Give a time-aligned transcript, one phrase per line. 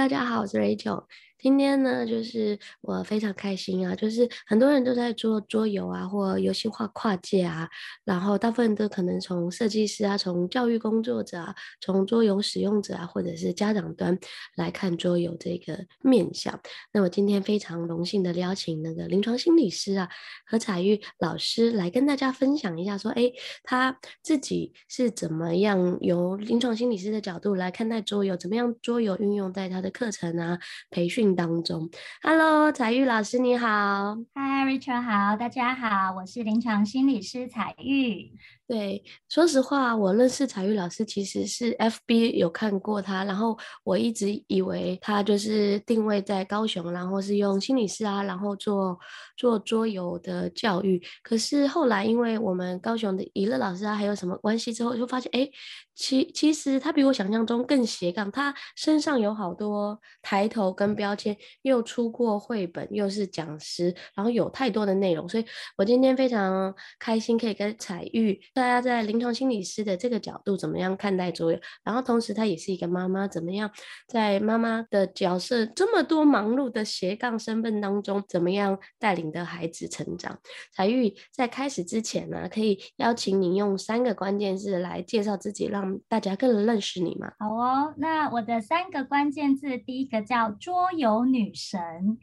[0.00, 1.04] 大家好，我是 Rachel。
[1.42, 7.66] 今天呢，就是我非常开心啊，就是很多人都在做桌游啊，或游戏化跨界啊，
[8.04, 14.18] 然后大部分都可能从设计师啊，从教育工作者啊，从桌游使用者啊，或者是家长端
[14.54, 16.60] 来看桌游这个面向。
[16.92, 20.10] 那我今天非常荣幸的邀请那个临床心理师啊，
[20.44, 23.32] 何彩玉老师来跟大家分享一下，说，哎，
[23.62, 30.58] 他自己是怎么样由临床心理师的角度来看待桌游，怎么样桌游运用在他的课程啊，
[30.90, 31.29] 培训。
[31.34, 31.90] 当中
[32.22, 38.32] ，Hello，彩玉老师你好，Hi Richard 好，大家好，我是临床心理师彩玉。
[38.70, 48.96] 对，说实话，我认识彩玉老师其实是 FB 有看过他，然后我一直以为他就是定位在高雄，然后是用心理师啊，然后做
[49.36, 51.02] 做桌游的教育。
[51.24, 55.50] 可是后来因为我们高雄的以乐老师啊，还有什么关系之后，就发现哎，
[55.96, 65.44] 其其实他比我想象中更斜杠，他身上有好多抬头跟标签，又出过绘本，又是讲师，然后有太多的内容，所以
[65.76, 68.40] 我今天非常开心可以跟彩玉。
[68.60, 71.58] 大家在临床心理师的这个角度怎么样看待桌游？
[71.82, 73.70] 然后同时她也是一个妈妈，怎么样
[74.06, 80.38] 在妈妈的角色这么多忙碌的斜杠身份当中，怎么样带领的孩子成长？
[80.74, 87.32] 采玉在开始之前呢、可以邀请你用三个关键字来介绍自己，让大家更认识你吗？
[87.38, 92.18] 好哦，那我的三个关键字，第一个叫桌游女神，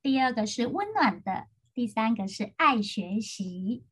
[0.00, 3.82] 第二个是温暖的，第三个是爱学习。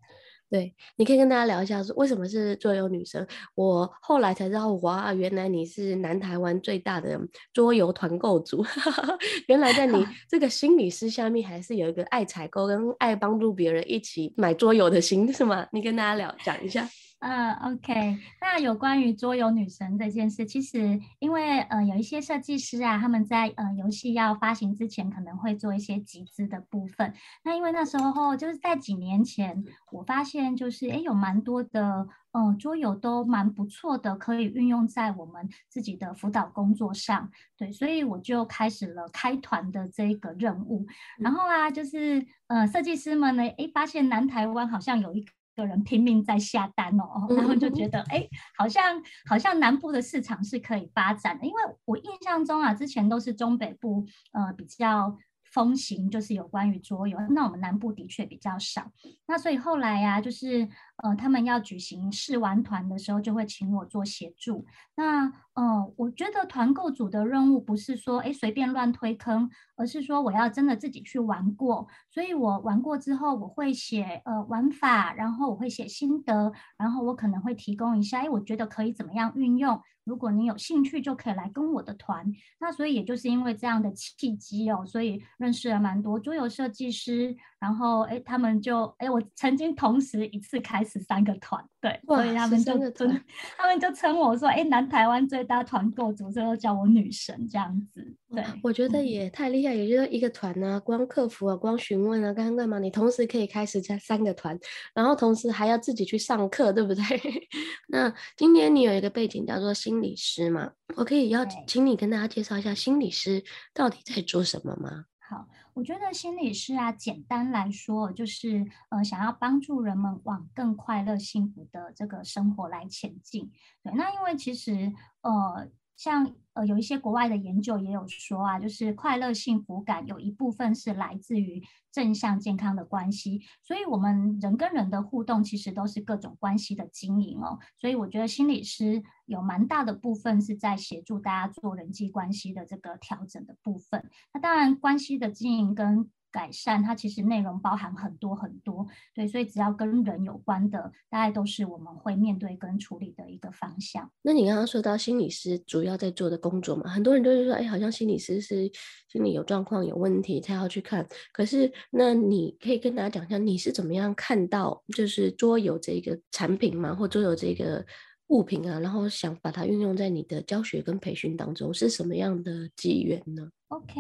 [0.51, 3.27] 对，你可以跟大家聊一下，说为什么是桌游女神？
[3.55, 7.21] 我后来才知道，哇，原来你是南台湾最大的
[7.53, 8.65] 桌游团购组。
[9.47, 15.67] 原来在你 这个心理师下面，还是有一个爱采购跟爱帮助别人一起买桌游的心，是吗？
[15.71, 16.89] 你跟大家聊讲一下。
[17.21, 27.13] 嗯、uh，OK，那有关于桌游女神这件事，其实因为呃有一些设计师啊，他们在呃游戏要发行之前，可能会做一些集资的部分。
[27.43, 37.29] 那因为那时候就是在几年前，我发现就是诶有蛮多的嗯、呃、桌游都蛮不错的，可以运用在我们自己的辅导工作上。
[37.57, 40.87] 对，所以我就开始了开团的这个任务。
[41.19, 45.33] 然后啊，就是呃设计师们呢，诶发现南台湾好像有一个。
[45.63, 55.17] 有人拼命在下单哦， 然后就觉得哎、欸，好像好像南部的市场是可以发展的，因为我印象中啊，之前都是中北部呃比较。
[55.59, 58.93] 风行就是有关于桌游，那我们南部的确比较少，
[59.27, 60.69] 那所以后来呀、就是
[61.03, 64.65] 呃他们要举行试玩团的时候，就会请我做协助。
[64.95, 65.25] 那
[65.55, 79.81] 呃我觉得团购组的任务不是说哎随便乱推坑，而是说我要真的自己去玩过，所以我玩过之后，我会写呃玩法，然后我会写心得，然后我可能会提供一下，哎我觉得可以怎么样运用。
[80.09, 82.25] 如果你有兴趣，就可以来跟我的团。
[82.59, 87.37] 那所以也就是因为这样的契机哦，所以认识了蛮多桌游设计师。
[87.61, 93.21] 然后哎，他们就哎，我曾经同时一次开始三个团，对，所以他们就称
[93.57, 98.15] 他们就称我说哎，南台湾最大团购组，最后叫我女神这样子。
[98.31, 102.79] 对，我觉得也太厉害，也就是一个团呢、啊，光客服啊，光询问啊，刚刚干嘛？
[102.79, 104.59] 你同时可以开始加三个团，
[104.95, 107.03] 然后同时还要自己去上课，对不对？
[107.89, 110.71] 那今年你有一个背景叫做心理师嘛？
[110.95, 113.43] 我可以邀请你跟大家介绍一下心理师
[113.75, 115.05] 到底在做什么吗？
[115.29, 115.49] 好。
[115.75, 123.51] 我觉得心理师啊，简单来说就是呃，想要帮助人们往更快乐、幸福的这个生活来前进。
[123.83, 125.69] 对，那因为其实呃。
[125.99, 144.09] 像呃有一些国外的研究也有说啊，就是快乐幸福感有一部分是来自于正向健康的关系，所以我们人跟人的互动其实都是各种关系的经营哦，所以我觉得心理师有蛮大的部分是在协助大家做人际关系的这个调整的部分。
[144.33, 154.11] 那当然关系的经营跟改善，它其实内容包含很多很多，对，所以只要跟人有关的，大概都是我们会面对跟处理的一个方向。
[154.23, 158.71] 那你刚刚说到心理师主要在做的工作嘛，很多人都是说，哎，好像心理师是
[159.09, 161.07] 心理有状况、有问题才要去看。
[161.33, 167.85] 可是，那你可以跟大家讲一下，你是怎么样看到就是桌游这个产品嘛，或桌游这个
[168.29, 173.95] 物品啊，然后想把它运用在你的教学跟培训当中，是什么样的机缘呢？OK，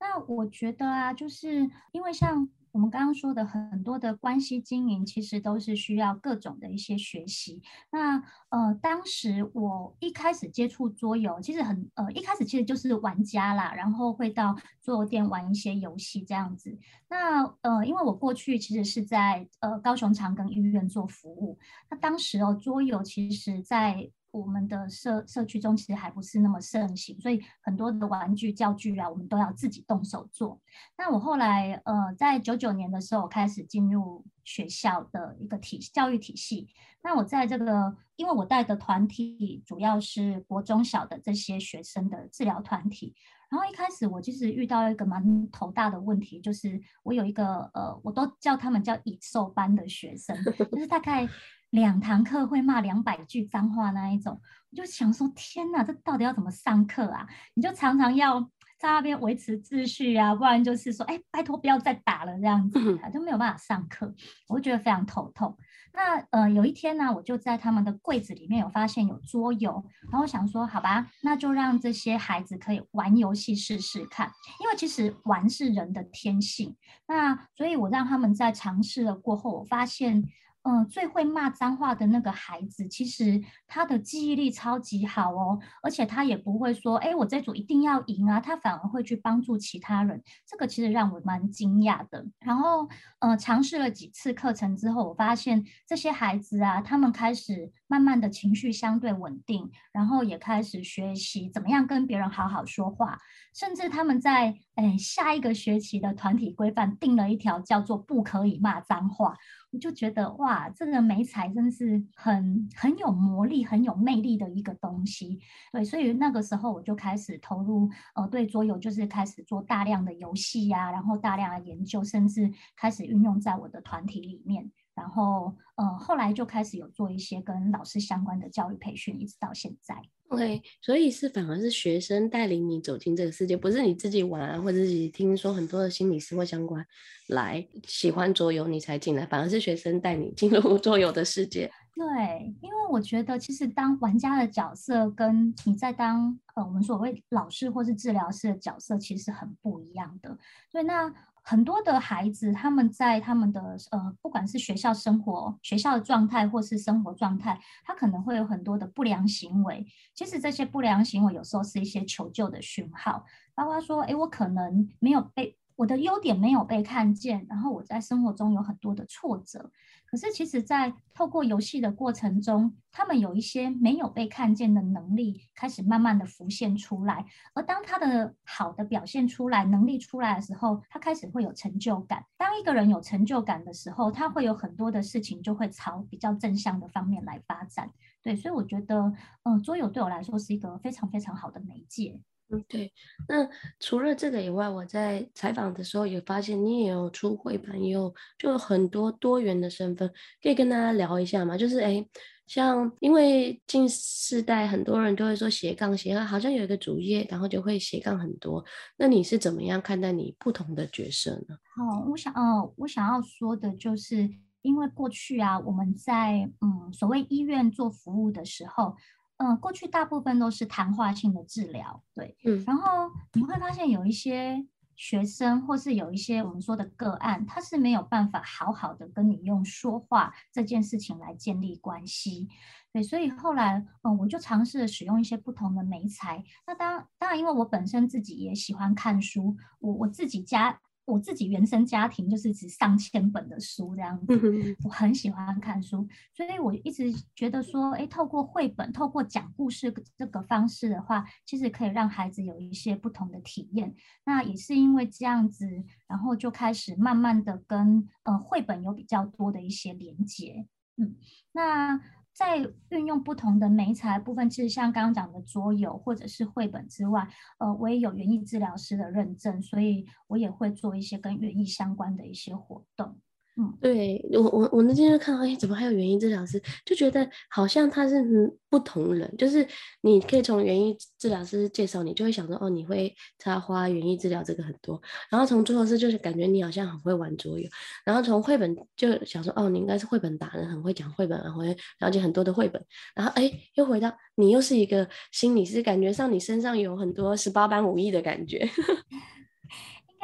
[0.00, 7.62] 那我觉得啊，就是因为像我们刚刚说的很多的关系经营，其实都是需要各种的一些学习。
[7.90, 16.76] 那呃，当时我一开始接触桌游，其实很呃，一开始其实就是玩家啦，然后会到桌游店玩一些游戏这样子。
[17.08, 21.58] 那呃，因为我过去其实是在呃高雄长庚医院做服务，
[21.90, 30.60] 那当时哦，桌游其实在我们的社社区中其实还不是那么盛行，所以很多的玩具、教具啊，我们都要自己动手做。
[30.96, 36.68] 那我后来呃，在九九年的时候，我开始进入学校的一个体教育体系。
[37.02, 43.14] 那我在这个，因为我带的团体主要是国中小的这些学生的治疗团体。
[43.50, 50.34] 然后一开始我就是遇到一个蛮头大的问题，就是我有一个呃，我都叫他们叫蚁兽班的学生，
[50.72, 51.28] 就是大概。
[51.72, 54.38] 两堂课会骂两百句脏话那一种，
[54.70, 57.26] 我就想说，天哪，这到底要怎么上课啊？
[57.54, 58.38] 你就常常要
[58.78, 62.78] 在那边维持秩序啊，不然就是说，哎，拜托不要再打了这样子，
[63.10, 64.14] 就没有办法上课，
[64.48, 65.56] 我就觉得非常头痛。
[65.94, 74.30] 那呃，有一天呢，我就在他们的柜子里面有发现有桌游，然后想说，好吧，那就让这些孩子可以玩游戏试试看，
[74.60, 76.76] 因为其实玩是人的天性。
[77.08, 80.22] 那所以我让他们在尝试了过后，我发现。
[80.64, 92.24] 嗯，最会骂脏话的那个孩子，其实他的记忆力超级好哦，而且他也不会说，哎，我这组一定要赢啊，他反而会去帮助其他人，这个其实让我蛮惊讶的。
[92.38, 92.88] 然后，
[93.18, 103.18] 呃，尝试了几次课程之后，我发现这些孩子啊，他们开始慢慢的情绪相对稳定，然后也开始学习怎么样跟别人好好说话，
[103.52, 109.36] 甚至他们在哎下一个学期的团体规范定了一条叫做不可以骂脏话。
[109.72, 115.40] 我就觉得哇，这个媒材真是很很有魔力、很有魅力的一个东西。
[115.72, 124.70] 对，所以那个时候我就开始投入，呃，对桌游就是开始做大量的游戏呀，然后大量的研究，甚至开始运用在我的团体里面。
[124.94, 130.02] 然后，呃，后来就开始有做一些跟老师相关的教育培训，一直到现在。
[130.32, 136.84] OK，所以是反而是学生带领你走进这个世界，不是你自己玩，或者自己听说很多的心理师或相关
[137.28, 141.70] 来喜欢桌游你才进来，反而是学生带你进入 桌游的世界。
[141.94, 150.36] 对，因为我觉得其实当玩家的角色跟你在当呃我们所谓老师或是治疗师的角色其实很不一样的。
[150.70, 151.12] 所以那。
[151.42, 159.84] 很多的孩子，他们在他们的呃，不管是学校生活、学校的状态，或是生活状态，他可能会有很多的不良行为。
[160.14, 163.24] 其实这些不良行为有时候是一些求救的讯号，
[163.54, 165.58] 包括说，哎，我可能没有被。
[165.74, 169.70] 我的优点没有被看见，然后我在生活中有很多的挫折。
[170.12, 177.24] 可是其实，在透过游戏的过程中，他们有一些没有被看见的能力开始慢慢的浮现出来。
[177.54, 182.22] 而当他的好的表现出来，能力出来的时候，他开始会有成就感。
[182.36, 187.90] 当一个人有成就感的时候，他会有很多的事情就会朝比较正向的方面来发展。
[188.22, 192.20] 对，所以我觉得，嗯，桌游对我来说是一个非常非常好的媒介。
[192.52, 192.92] 嗯，对。
[193.26, 193.48] 那
[193.80, 200.06] 除了这个以外，我在采访的时候也发现你也有出绘本，也有就很多多元的身份，
[200.42, 201.56] 可以跟大家聊一下嘛？
[201.56, 202.06] 就是哎，
[202.46, 208.62] 像因为近世代很多人都会说斜杠斜杠，好像有一个主业，然后就会斜杠很多。
[208.98, 211.56] 那你是怎么样看待你不同的角色呢？
[211.74, 214.28] 好，我想，哦，我想要说的就是，
[214.60, 218.94] 因为过去啊，我们在嗯所谓医院做服务的时候。
[219.42, 232.48] 嗯，过去大部分都是谈话性的治疗，对，嗯，然后你会发现有一些学生，或是有一些我们说的个案，他是没有办法好好的跟你用说话这件事情来建立关系，
[232.92, 236.44] 对，所以后来，嗯，我就尝试使用一些不同的媒材。
[236.66, 240.80] 那当当然，因为我本身自己也喜欢看书，我我自己家。
[241.04, 253.94] 我自己原生家庭就是指上千本的书这样子，我很喜欢看书，所以我一直觉得说，诶，透过绘本，透过讲故事这个方式的话，其实可以让孩子有一些不同的体验。
[254.24, 255.66] 那也是因为这样子，
[256.06, 260.66] 然后就开始慢慢的跟呃绘本有比较多的一些连接，
[260.96, 261.16] 嗯，
[261.52, 262.00] 那。
[262.32, 262.58] 在
[262.88, 273.18] 运用不同的媒材部分，其实像刚刚讲的桌游或者是绘本之外，呃，我也有园艺治疗师的认证，所以我也会做一些跟园艺相关的一些活动。
[273.54, 276.58] 嗯，对我我我那天就看到，哎，怎么还有园艺治疗师？
[276.86, 278.24] 就觉得好像他是
[278.70, 279.66] 不同人，就是
[280.00, 284.98] 你可以从园艺治疗师介绍你，就会想说，哦，你会插花、园艺治疗这个很多。
[285.30, 287.68] 然后从桌游师就是感觉你好像很会玩桌游，
[288.06, 292.82] 然后从绘本就想说，哦，你应该是绘本达人，很会讲绘本，很会了解很多的绘本。
[293.14, 298.66] 然后哎，又回到你又是一个心理师，感觉上你身上有很多十八般武艺的感觉。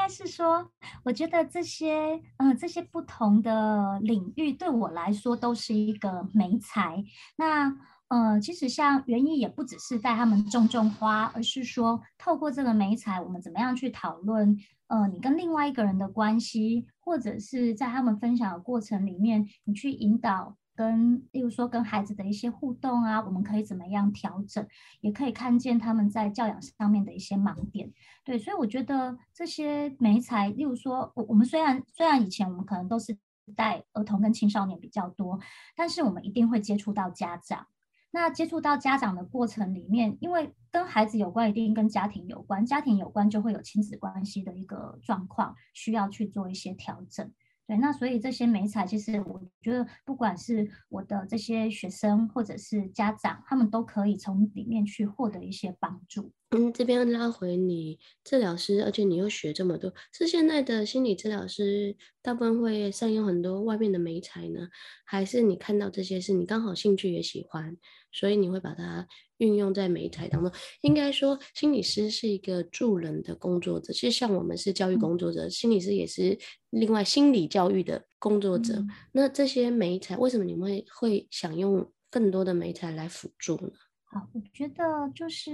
[0.08, 0.70] 是说，
[1.04, 7.04] 我觉得这些，嗯、呃，这些不同的领域对我来说都是一个媒材。
[7.36, 7.76] 那，
[8.08, 24.64] 呃，其实像园艺也不只是带他们种种花，而是说透过这个媒材，我们怎么样去讨论，呃，你跟另外一个人的关系，或者是在他们分享的过程里面，你去引导跟，例如说跟孩子的一些互动啊，我们可以怎么样调整，
[25.00, 27.92] 也可以看见他们在教养上面的一些盲点。
[28.23, 33.18] 对，所以我觉得这些媒材，例如说，我我们虽然虽然以前我们可能都是
[33.56, 35.40] 带儿童跟青少年比较多，
[35.75, 37.66] 但是我们一定会接触到家长。
[38.12, 47.32] 那接触到家长的过程里面，因为跟孩子有关，一定跟家庭有关，家庭有关就会有亲子关系的一个状况，需要去做一些调整。
[47.68, 56.32] 对，那所以这些美彩，其实我觉得，不管是我的这些学生或者是家长，他们都可以从里面去获得一些帮助。
[56.50, 64.70] 嗯，这边拉回你治疗师，而且你又学这么多，是现在的心理治疗师大部分会善用很多外面的媒材呢，
[65.04, 67.76] 还是你看到这些是你刚好兴趣也喜欢，
[68.10, 70.50] 所以你会把它运用在媒材当中？
[70.80, 76.38] 应该说，心理师是一个助人的工作者，其实像我们是教育工作者，嗯、心理师也是
[76.70, 78.72] 另外心理教育的工作者。
[78.76, 83.68] 嗯、那这些媒材，为什么你们会会想用更多的媒材来辅助呢？
[84.04, 85.52] 好，我觉得就是。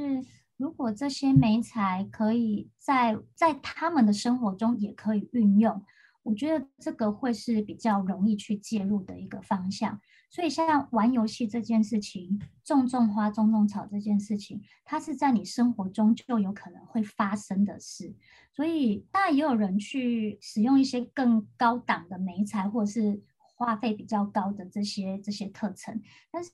[0.57, 5.85] 如果这些媒材可以在在他们的生活中也可以运用，
[6.23, 10.01] 我觉得这个会是比较容易去介入的一个方向。
[10.31, 18.15] 所以，像玩游戏这件事情，种种花、种种草这件事情，它是在你生活中就有可能会发生的事。
[18.53, 23.23] 所以，当然也有人去使用一些更高档的媒材，或者是。
[23.65, 26.51] 花费比较高的这些这些课程，但是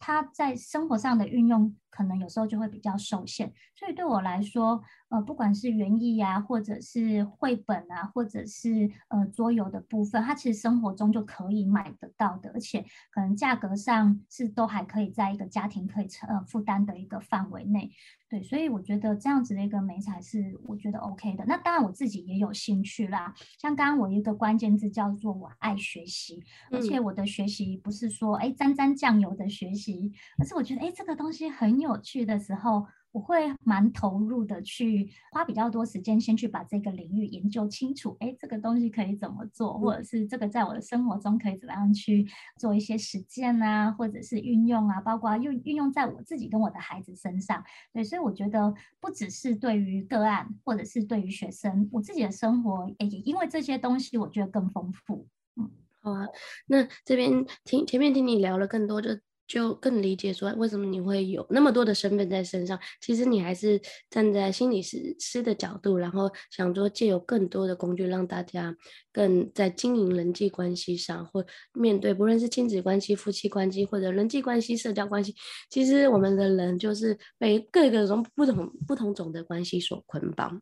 [0.00, 17.92] 他在生活上的运用可能有时候就会比较受限，所以对我来说，呃，不管是园艺啊，或者是绘本啊，或者是呃桌游的部分，它其实生活中就可以买得到的，而且可能价格上是都还可以在一个家庭可以承呃负担的一个范围内。
[18.28, 21.44] 对，所以我觉得这样子的一个媒材是我觉得 OK 的。
[21.46, 26.42] 那当然我自己也有兴趣啦，像刚刚我一个关键字叫做我爱学习，
[26.72, 32.84] 而且我的学习不是说哎沾沾酱油的学习，而是我觉得哎这个东西很有趣的时候。
[33.18, 38.16] 我会蛮投入的，去花比较多时间，先去把这个领域研究清楚。
[38.20, 42.24] 哎，这个东西可以怎么做，或者是这个在我的生活中可以怎么样去
[42.60, 47.64] 做一些实践啊，或者是运用啊，包括运运用在我自己跟我的孩子身上。
[47.92, 55.26] 对，所以我觉得不只是对于个案，或者是对于学生，我自己的生活也因为这些东西，我觉得更丰富。
[55.56, 55.68] 嗯，
[56.00, 56.24] 好啊。
[56.68, 59.10] 那这边听前面听你聊了更多就。
[59.48, 62.78] 就更理解说，为什么你会有那么多的身份在身上。
[63.00, 68.76] 其实你还是站在心理师师的角度，然后想说借由更多的工具，让大家
[69.10, 75.34] 更在经营人际关系上，或面对不论是亲子关系、夫妻关系，或者人际关系、社交关系，
[75.70, 80.60] 其实我们的人就是被各个种不同不同种的关系所捆绑。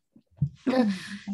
[0.65, 0.85] 那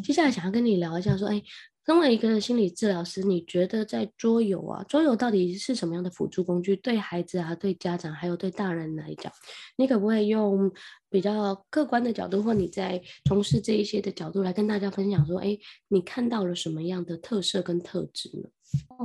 [0.01, 1.41] 接下来想要跟你聊一下，说，哎。
[1.85, 6.77] 身为一个心理治疗师，你觉得在桌游啊，桌游到底是什么样的辅助工具？
[6.77, 9.29] 对孩子啊，对家长，还有对大人来讲，
[9.75, 10.71] 你可不可以用
[11.09, 15.57] 比较客观的角度，或你在从事这一些的角度来跟大家分享说，哎，
[15.89, 18.49] 你看到了什么样的特色跟特质呢？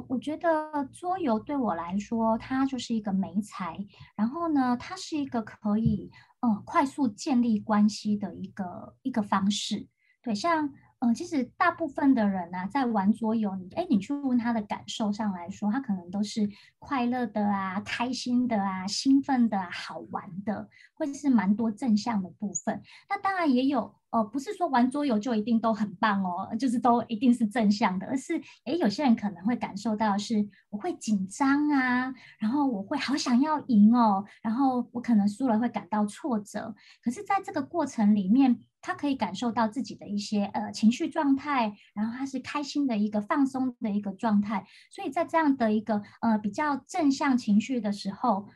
[0.06, 0.48] 我觉得
[0.92, 3.76] 桌游对我来说，它就是一个媒材，
[4.16, 6.08] 然后呢，它是一个可以
[6.46, 9.88] 嗯快速建立关系的一个一个方式。
[10.22, 10.72] 对，像。
[11.00, 16.48] 嗯、其实大部分的人呢、在玩桌游，你哎，你去问他的感受上来说，他可能都是
[16.80, 22.82] 快乐的啊、开心的啊、兴奋的、好玩的，或者是蛮多正向的部分。
[23.08, 36.74] 那当然也有，呃，不是说玩桌游就一定都很棒哦，就是都一定是正向的，而是哎，有些人可能会感受到是我会紧张啊，然后我会好想要赢哦，然后我可能输了会感到挫折，
[37.04, 38.64] 可是在这个过程里面。
[38.80, 48.48] 他可以感受到自己的一些呃情绪状态，然后他是开心的一个放松的一个状态，所以在这样的一个呃比较正向情绪的时候，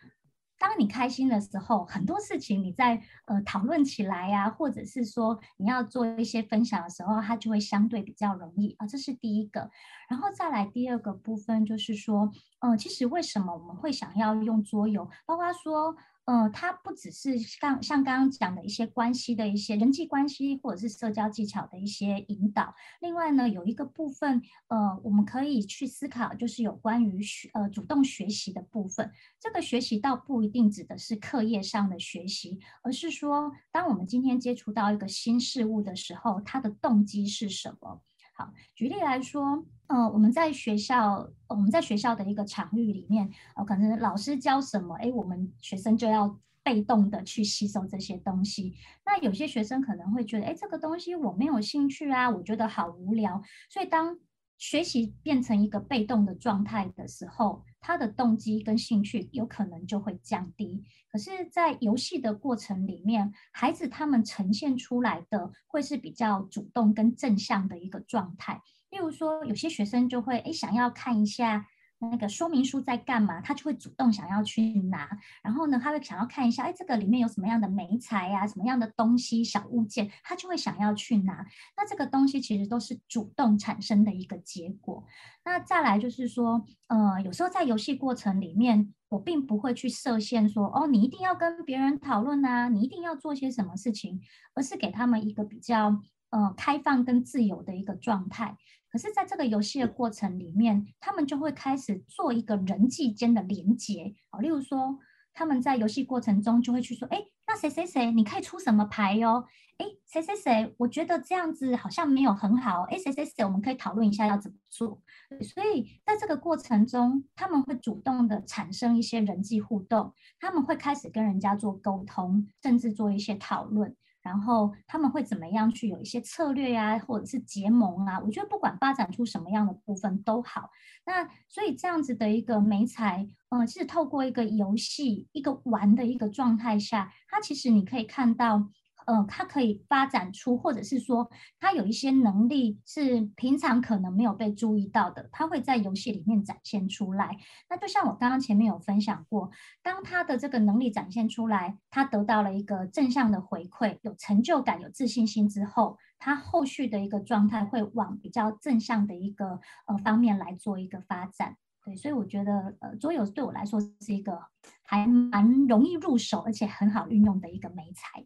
[0.58, 9.70] 当你开心的时候，很多事情你在呃讨论起来呀、或者是说你要做一些分享的时候，它就会相对比较容易啊，这是第一个。
[10.08, 15.96] 然后再来第二个部分就是说，嗯、其实为什么我们会想要用桌游，包括说。
[16.24, 22.74] 呃，它不只是像像刚刚讲的一些关系的一些人际关系，或者是社交技巧的一些引导。
[23.00, 29.10] 另外呢，有一个部分，呃，我们可以去思考，就是有关于学呃主动学习的部分。
[29.40, 38.00] 这个学习倒不一定指的是课业上的学习，而是说，当我们今天接触到一个新事物的时候，它的动机是什么？
[38.34, 48.74] 好，举例来说，呃，我们在学校，我们在学校的一个场域里面，呃，可能老师教什么，诶，我们学生就要被动的去吸收这些东西。
[49.04, 53.42] 那有些学生可能会觉得，诶，这个东西我没有兴趣啊，我觉得好无聊。
[53.68, 54.18] 所以当
[54.56, 60.82] 学习变成一个被动的状态的时候，他的动机跟兴趣有可能就会降低。
[61.10, 68.62] 可是，在游戏的过程里面，孩子他们呈现出来的会是比较主动跟正向的一个状态。
[68.88, 71.66] 例如说，有些学生就会诶想要看一下。
[72.10, 73.40] 那个说明书在干嘛？
[73.40, 75.08] 他就会主动想要去拿，
[75.42, 81.46] 然后呢，他会想要看一下，哎，这个里面有什么样的媒材呀，什么样的东西、小物件，他就会想要去拿。
[81.76, 85.04] 那这个东西其实都是主动产生的一个结果。
[85.44, 94.20] 那再来就是说，呃，有时候在游戏过程里面，我并不会去设限说，哦，你一定要跟别人讨论啊，你一定要做些什么事情，
[94.54, 98.56] 而是给他们一个比较呃开放跟自由的一个状态。
[98.92, 104.14] 可是，在这个游戏的过程里面，他们就会开始做一个人际间的连接。
[104.28, 104.98] 好，例如说，
[105.32, 109.46] 他们在游戏过程中就会去说：“哎，那谁谁谁，你可以出什么牌哟？
[109.78, 112.82] 哎，谁谁谁，我觉得这样子好像没有很好。
[112.82, 115.00] 哎，谁谁谁，我们可以讨论一下要怎么做。”
[115.40, 123.96] 所以，在这个过程中，他们会主动的产生一些人际互动，他们会开始跟人家做沟通，甚至做一些讨论。
[124.22, 128.20] 然后他们会怎么样去有一些策略、啊，或者是结盟啊？
[128.20, 130.70] 我觉得不管发展出什么样的部分都好。
[131.04, 138.70] 那所以这样子的一个媒材，嗯、是透过一个游戏、一个玩的一个状态下，它其实你可以看到。
[139.06, 147.36] 呃，他可以发展出，或者是说，他有一些能力是平常可能没有被注意到的，他会在游戏里面展现出来。
[147.68, 149.50] 那就像我刚刚前面有分享过，
[149.82, 161.56] 当他的这个能力展现出来，他得到了一个正向的回馈，有成就感、有自信心之后，他后续的一个状态会往比较正向的一个呃方面来做一个发展。
[161.84, 164.38] 对，所以我觉得呃，桌游对我来说是一个
[164.84, 168.24] 还蛮容易入手，而且很好运用的一个媒材。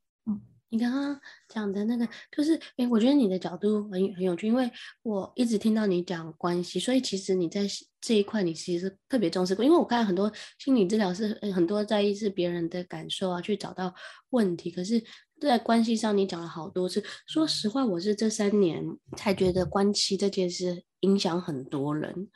[0.70, 0.76] 嗯。
[0.76, 4.70] 你刚刚讲的那个，就是，诶，我觉得你的角度很很有趣，因为
[5.02, 7.66] 我一直听到你讲关系，所以其实你在
[8.00, 13.94] 这一块你其实特别重视过，因为我看很多心理治疗是很多在意是别人的感受啊，去找到
[14.30, 15.02] 问题，可是，
[15.40, 18.84] 在关系上你讲了好多次，说实话，我是这三年
[19.16, 22.28] 才觉得关系这件事影响很多人，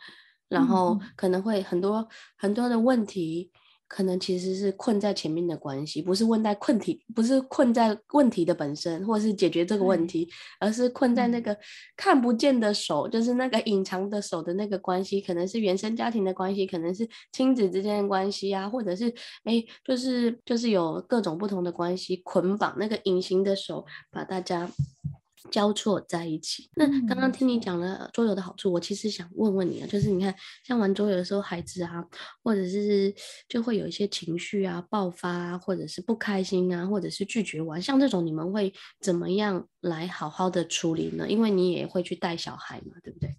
[0.48, 3.50] 然后可能会很多很多的问题。
[3.90, 10.22] 可能其实是困在前面的关系，不是问在困题，不是困在问题的本身，或者是解决这个问题，
[10.60, 11.56] 嗯、而是困在那个
[11.96, 24.70] 看不见的手，嗯、就是那个隐藏的手的那个关系，可能是原生家庭的关系，可能是亲子之间的关系啊，或者是哎，就是就是有各种不同的关系捆绑那个隐形的手，把大家。
[25.50, 26.68] 交错在一起。
[26.74, 32.04] 那刚刚听你讲了桌游的好处，我其实想问问你啊，就是你看，像玩桌游的时候，孩子啊，
[32.42, 33.14] 或者是
[33.48, 41.28] 就会有一些情绪啊爆发啊，或者是不开心啊，或者是拒绝玩，像这种你们会怎么样来好好的处理呢？
[41.28, 43.36] 因为你也会去带小孩嘛，对不对？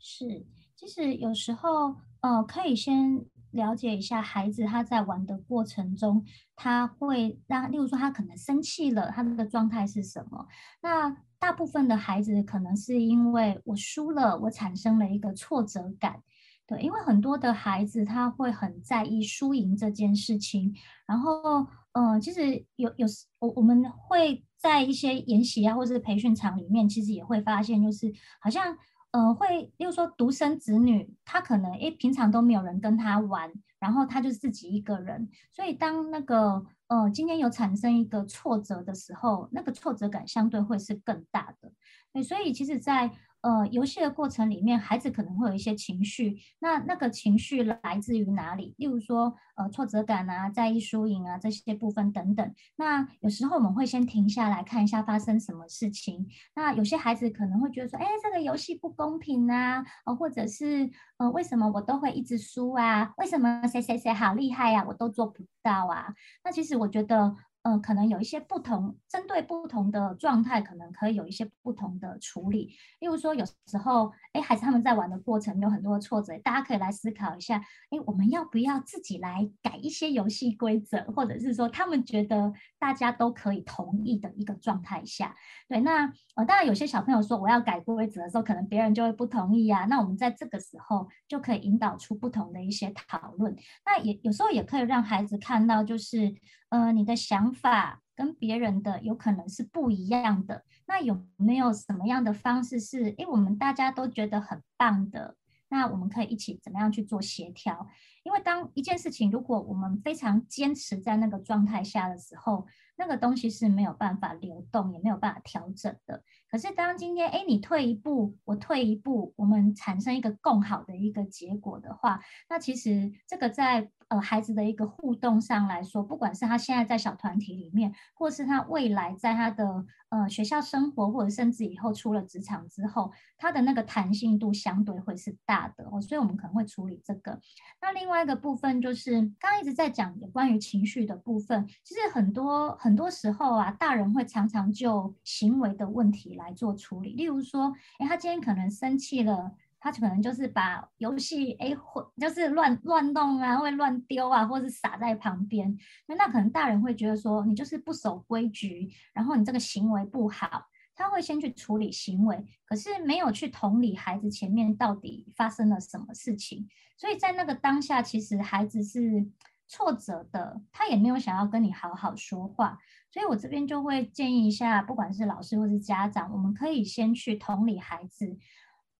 [0.00, 6.24] 是，其实有时候呃，可以先了解一下孩子他在玩的过程中，
[6.54, 10.46] 他会让，例如说他可能生气了，他的状态是什么？
[10.82, 16.22] 那大部分的孩子可能是因为我输了，我产生了一个挫折感，
[16.66, 20.74] 对，因为很多的孩子他会很在意输赢这件事情。
[21.06, 23.06] 然后，呃，其实有有
[23.38, 28.76] 我我们会在一些研习啊，或者是培训场里面，其实也会发现，就是好像，
[29.12, 36.64] 呃，会，例如说独生子女，他可能诶平常都没有人跟他玩，然后他就自己一个人，所以当那个。
[36.88, 41.70] 呃，今天有产生一个挫折的时候，那个挫折感相对会是更大的。
[42.14, 43.10] 对，所以其实，在
[43.48, 46.38] 呃，游戏的过程里面，孩子可能会有一些情绪。
[46.58, 48.74] 那那个情绪来自于哪里？
[48.76, 52.54] 例如说，呃，挫折感啊，在意输赢啊，这些部分等等。
[52.76, 56.28] 那有时候我们会先停下来看一下发生什么事情。
[56.54, 63.14] 那有些孩子可能会觉得说，哎，这个游戏不公平啊，呃，或者是呃，为什么我都会一直输啊？
[63.16, 66.12] 为什么谁谁谁好厉害呀，啊，我都做不到啊？
[66.44, 67.34] 那其实我觉得。
[67.62, 72.74] 嗯、呃，可能有一些不同，针对不同的状态，可能可以有一些不同的处理。
[73.00, 77.56] 例如说，有时候，哎，孩子他们在玩的过程有很多的挫折，大家可以来思考一下，
[77.90, 85.34] 哎，我们要不要自己来改一些游戏规则，或者是说，他们觉得大家都可以同意的一个状态下，
[85.68, 89.84] 对，那呃，当然有些小朋友说我要改规则的时候，可能别人就会不同意啊。
[89.86, 93.54] 那我们在这个时候就可以引导出不同的一些讨论。
[93.84, 96.34] 那也有时候也可以让孩子看到，就是。
[96.70, 100.64] 呃，你的想法跟别人的有可能是不一样的。
[100.86, 105.36] 那有没有什么样的方式是，诶，我们大家都觉得很棒的？
[105.70, 107.86] 那我们可以一起怎么样去做协调？
[108.22, 116.22] 因为当一件事情如果我们非常坚持在那个状态下的时候，那个东西是没有办法流动，也没有办法调整的。
[116.50, 136.00] 可是当今天，哎，你退一步，我退一步，我们产生一个更好的一个结果的话，那其实这个在呃孩子的一个互动上来说，不管是他现在在小团体里面，或是他未来在他的呃学校生活，或者甚至以后出了职场之后，他的那个弹性度相对会是大的哦。
[136.00, 137.38] 所以我们可能会处理这个。
[137.82, 147.12] 那另外一个部分就是刚刚一直在讲有关于情绪的部分，其实很多很多时候啊，大人会常常就行为的问题来做处理。
[147.12, 155.76] 例如说，诶，他今天可能生气了，他可能就是把游戏诶，会就是乱乱弄啊，会乱丢啊，或是撒在旁边。
[156.06, 160.68] 那那可能大人会觉得说，你就是不守规矩，然后你这个行为不好。
[161.00, 169.24] 他会先去处理行为，可是没有去同理孩子前面到底发生了什么事情，所以在那个当下，其实孩子是
[169.68, 172.78] 挫折的，他也没有想要跟你好好说话，
[173.12, 178.38] 所以我这边就会建议一下，不管是老师或是家长，我们可以先去同理孩子，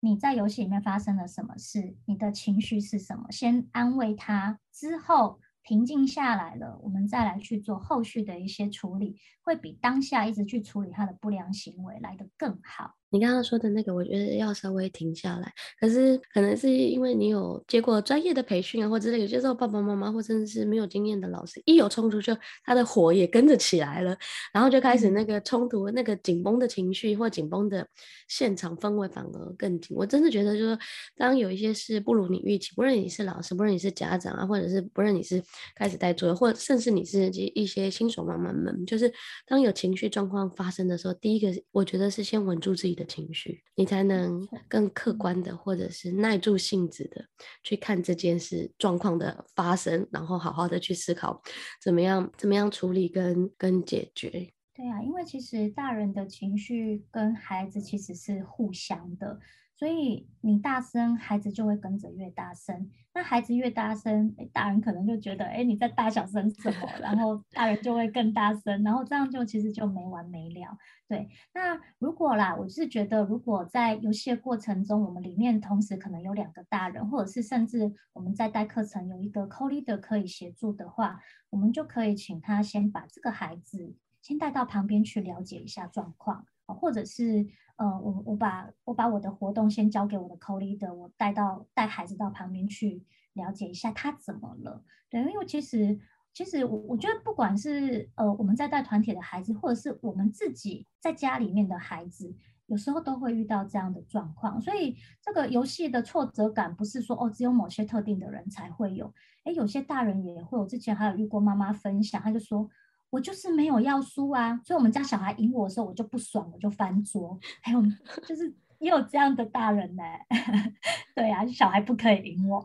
[0.00, 5.40] 你在游戏里面发生了什么事，你的情绪是什么，先安慰他之后。
[5.60, 12.94] 平静下来了，我们再来去做后续的一些处理，会比当下一直去处理他的不良行为来得更好。
[13.10, 15.52] 你刚刚说的那个，我觉得要稍微停下来。
[15.80, 24.16] 可是可能是因为你有接过专业的培训啊，或者有些时候爸爸妈妈或者是没有经验的老师，一有冲突就他的火也跟着起来了，
[24.52, 27.86] 然后就开始那个冲突，那个紧绷的情绪或紧绷的
[28.28, 29.96] 现场氛围反而更紧。
[29.96, 30.78] 我真的觉得，就是
[31.16, 35.42] 当有一些事不如你预期，不论你是老师，不论你是家长啊，或者是不论你是
[35.74, 39.12] 开始带作业，或者甚至你是一些新手妈妈们，就是
[39.46, 47.24] 当有情绪状况发生的时候，第一个我觉得是先稳住自己的情绪，你才能更客观的，或者是耐住性子的
[47.62, 51.40] 去看这件事状况的发生，然后好好的去思考
[51.80, 54.52] 怎么样怎么样处理跟跟解决。
[54.74, 59.38] 对啊，因为其实大人的情绪跟孩子其实是互相的。
[59.78, 62.90] 所以你大声，孩子就会跟着越大声。
[63.14, 66.88] 那孩子越大声，大人可能就觉得，哎，你在大小声什么？
[67.00, 70.76] 然后大人就会更大声，然后这样就其实就没完没了。
[71.06, 87.46] 对，那如果啦，我是觉得，如果在游戏的过程中，我们里面同时可能有两个大人，或者是甚至我们在带课程有一个 co-leader 可以协助的话，我们就可以请他先把这个孩子先带到旁边去了解一下状况，或者是。
[87.78, 94.82] 呃，我我把我把我的活动先交给我的 co-leader，我带到带孩子到旁边去了解一下他怎么了。
[95.08, 95.98] 对，因为其实
[96.34, 102.34] 其实我我觉得不管是呃我们在带团体的孩子，或者是我们自己在家里面的孩子，
[102.66, 104.60] 有时候都会遇到这样的状况。
[104.60, 109.14] 所以这个游戏的挫折感不是说哦只有某些特定的人才会有，
[109.44, 110.58] 诶，有些大人也会。
[110.58, 112.68] 我之前还有遇过妈妈分享，她就说。
[113.10, 117.38] 我就是没有要输啊，所以我们家小孩赢我的时候，我就不爽，我就翻桌。
[117.62, 117.82] 还有
[118.26, 120.26] 就是也有这样的大人呢、欸，
[121.16, 122.64] 对啊，小孩不可以赢我。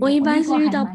[0.00, 0.86] 我一般是遇到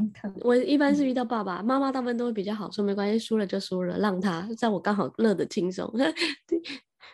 [0.41, 5.91] 我一般是遇到爸爸妈妈，大部分都会比较好说，没关系，输了就输了，让他在我刚好乐得轻松。
[6.47, 6.61] 对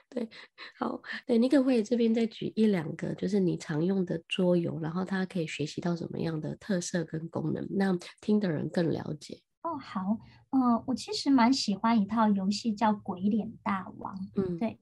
[0.10, 0.30] 对，
[0.78, 9.42] 好，对，你可不可以这边再举一两个，就是你常用的桌游，然后他可以学习到什么样的特色跟功能，让听的人更了解。
[9.64, 14.78] 哦，好，呃，我其实蛮喜欢一套游戏叫《鬼脸大王》，嗯，对，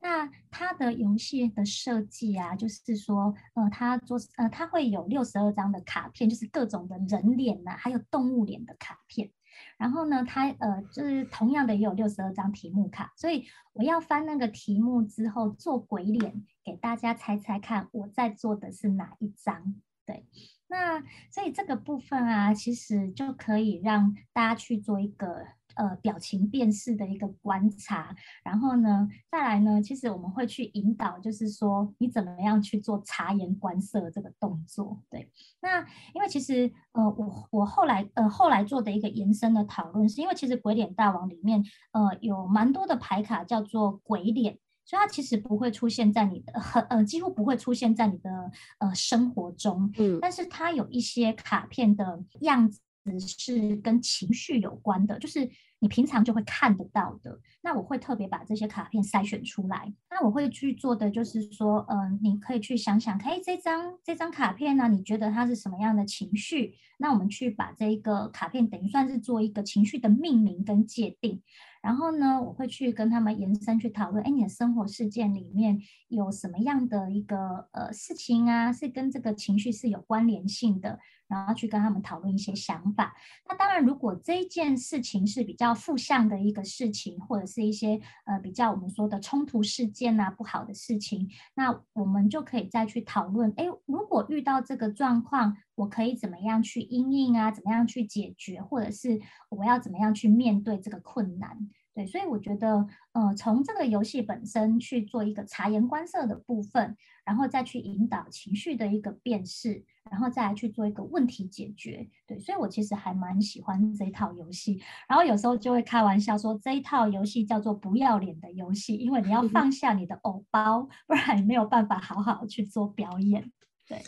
[0.00, 9.30] 那它的游戏的设计啊，就是说，呃，它做，呃，它会有六十二张的卡片，就是各种的人脸呐、啊，还有动物脸的卡片，
[9.78, 20.26] 然后呢，它，呃，就是同样的也有六十二张题目卡，所以我要翻那个题目之后做鬼脸给大家猜猜看，我在做的是哪一张，对。
[20.68, 21.00] 那
[21.32, 35.02] 所以这个部分啊，其实就可以让大家去做一个呃表情辨识的一个观察，然后呢，再来呢，其实我们会去引导，就是说你怎么样去做察言观色这个动作。
[35.08, 35.80] 对，那
[36.12, 44.58] 因为其实呃我我后来呃后来做的一个延伸的讨论，是因为其实鬼脸大王里面呃有蛮多的牌卡叫做鬼脸。
[44.88, 52.80] 所以它其实不会出现在你的很呃几乎不会出现在你的呃生活中，嗯，但是它有一些卡片的样子
[53.20, 55.46] 是跟情绪有关的，就是
[55.78, 57.38] 你平常就会看得到的。
[57.60, 59.92] 那我会特别把这些卡片筛选出来。
[60.10, 66.74] 那我会去做的就是说，嗯、呃，你可以去想想，哎，这张这张卡片呢，你觉得它是什么样的情绪？
[66.98, 71.42] 那我们去把这个卡片等于算是做一个情绪的命名跟界定。
[71.82, 80.98] 然后呢，我会去跟他们延伸去讨论，哎，你的生活事件里面有什么样的一个呃事情啊，是跟这个情绪是有关联性的。
[81.28, 83.14] 然后去跟他们讨论一些想法。
[83.48, 97.50] 那当然，如果这件事情是比较负向的一个事情，或者是一些呃比较我们说的冲突事件啊，不好的事情，那我们就可以再去讨论，哎，如果遇到这个状况，我可以怎么样去应应啊？
[97.50, 98.60] 怎么样去解决？
[98.60, 101.68] 或者是我要怎么样去面对这个困难？
[101.98, 112.08] 对，所以我觉得，呃，从这个游戏本身去做一个察言观色的部分，然后再去引导情绪的一个辨识，然后再来去做一个问题解决。
[112.24, 114.80] 对，所以我其实还蛮喜欢这一套游戏。
[115.08, 123.50] 然后有时候就会开玩笑说，这一套游戏叫做不要脸的游戏，因为你要放下你的偶包，不然你没有办法好好去做表演。
[123.88, 124.00] 对。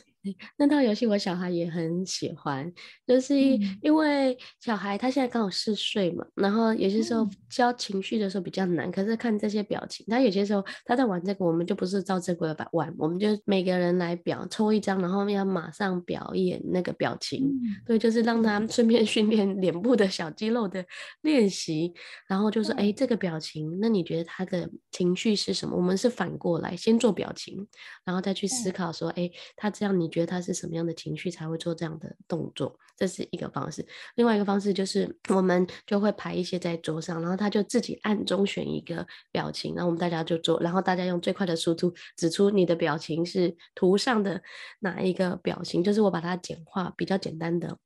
[0.56, 2.70] 那套游戏我小孩也很喜欢，
[3.06, 3.34] 就是
[3.80, 17.50] 因为小孩他现在刚好四岁嘛，然后有些时候教情绪的时候比较难，可是看这些表情，他有些时候他在玩这个，我们就不是照正规的玩，我们就每个人来表抽一张，然后要马上表演那个表情，
[17.86, 20.84] 对，就是让他顺便训练脸部的小肌肉的
[21.22, 21.94] 练习，
[22.28, 25.74] 然后就说，哎，这个表情，那你觉得他的情绪是什么？
[25.74, 27.66] 我们是反过来先做表情，
[28.04, 30.09] 然后再去思考说，哎，他这样你。
[30.10, 33.86] 觉得他是什么样的情绪才会做这样的动作，这是一个方式。
[34.16, 44.42] 另外一个方式就是，我们就会排一些在桌上，然后他就自己暗中选一个表情，然后我们大家就做，然后大家用最快的速度指出你的表情是图上的
[44.80, 47.78] 哪一个表情，就是我把它简化比较简单的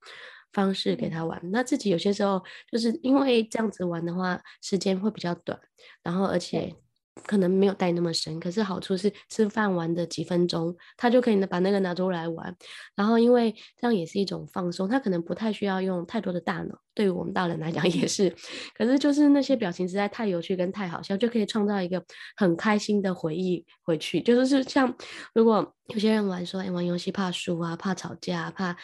[0.52, 1.40] 方式给他玩。
[1.52, 5.58] 那自己有些时候就是因为这样子玩的话，时间会比较短，
[6.02, 6.74] 然后而且。
[7.26, 12.54] 可能没有带那么深，可是好处是吃饭玩的几分钟，他就可以把那个拿出来玩。
[12.94, 18.34] 然后因为这样也是一种放松，他可能不太需要用太多的大脑，对于我们大人来讲也是。
[18.76, 22.04] 可是就是那些表情实在太有趣跟太好笑，就可以创造一个
[22.36, 24.20] 很开心的回忆回去。
[24.20, 24.94] 就是是像
[25.34, 28.76] 如果有些人玩说，哎，玩游戏怕输啊，怕吵架，怕。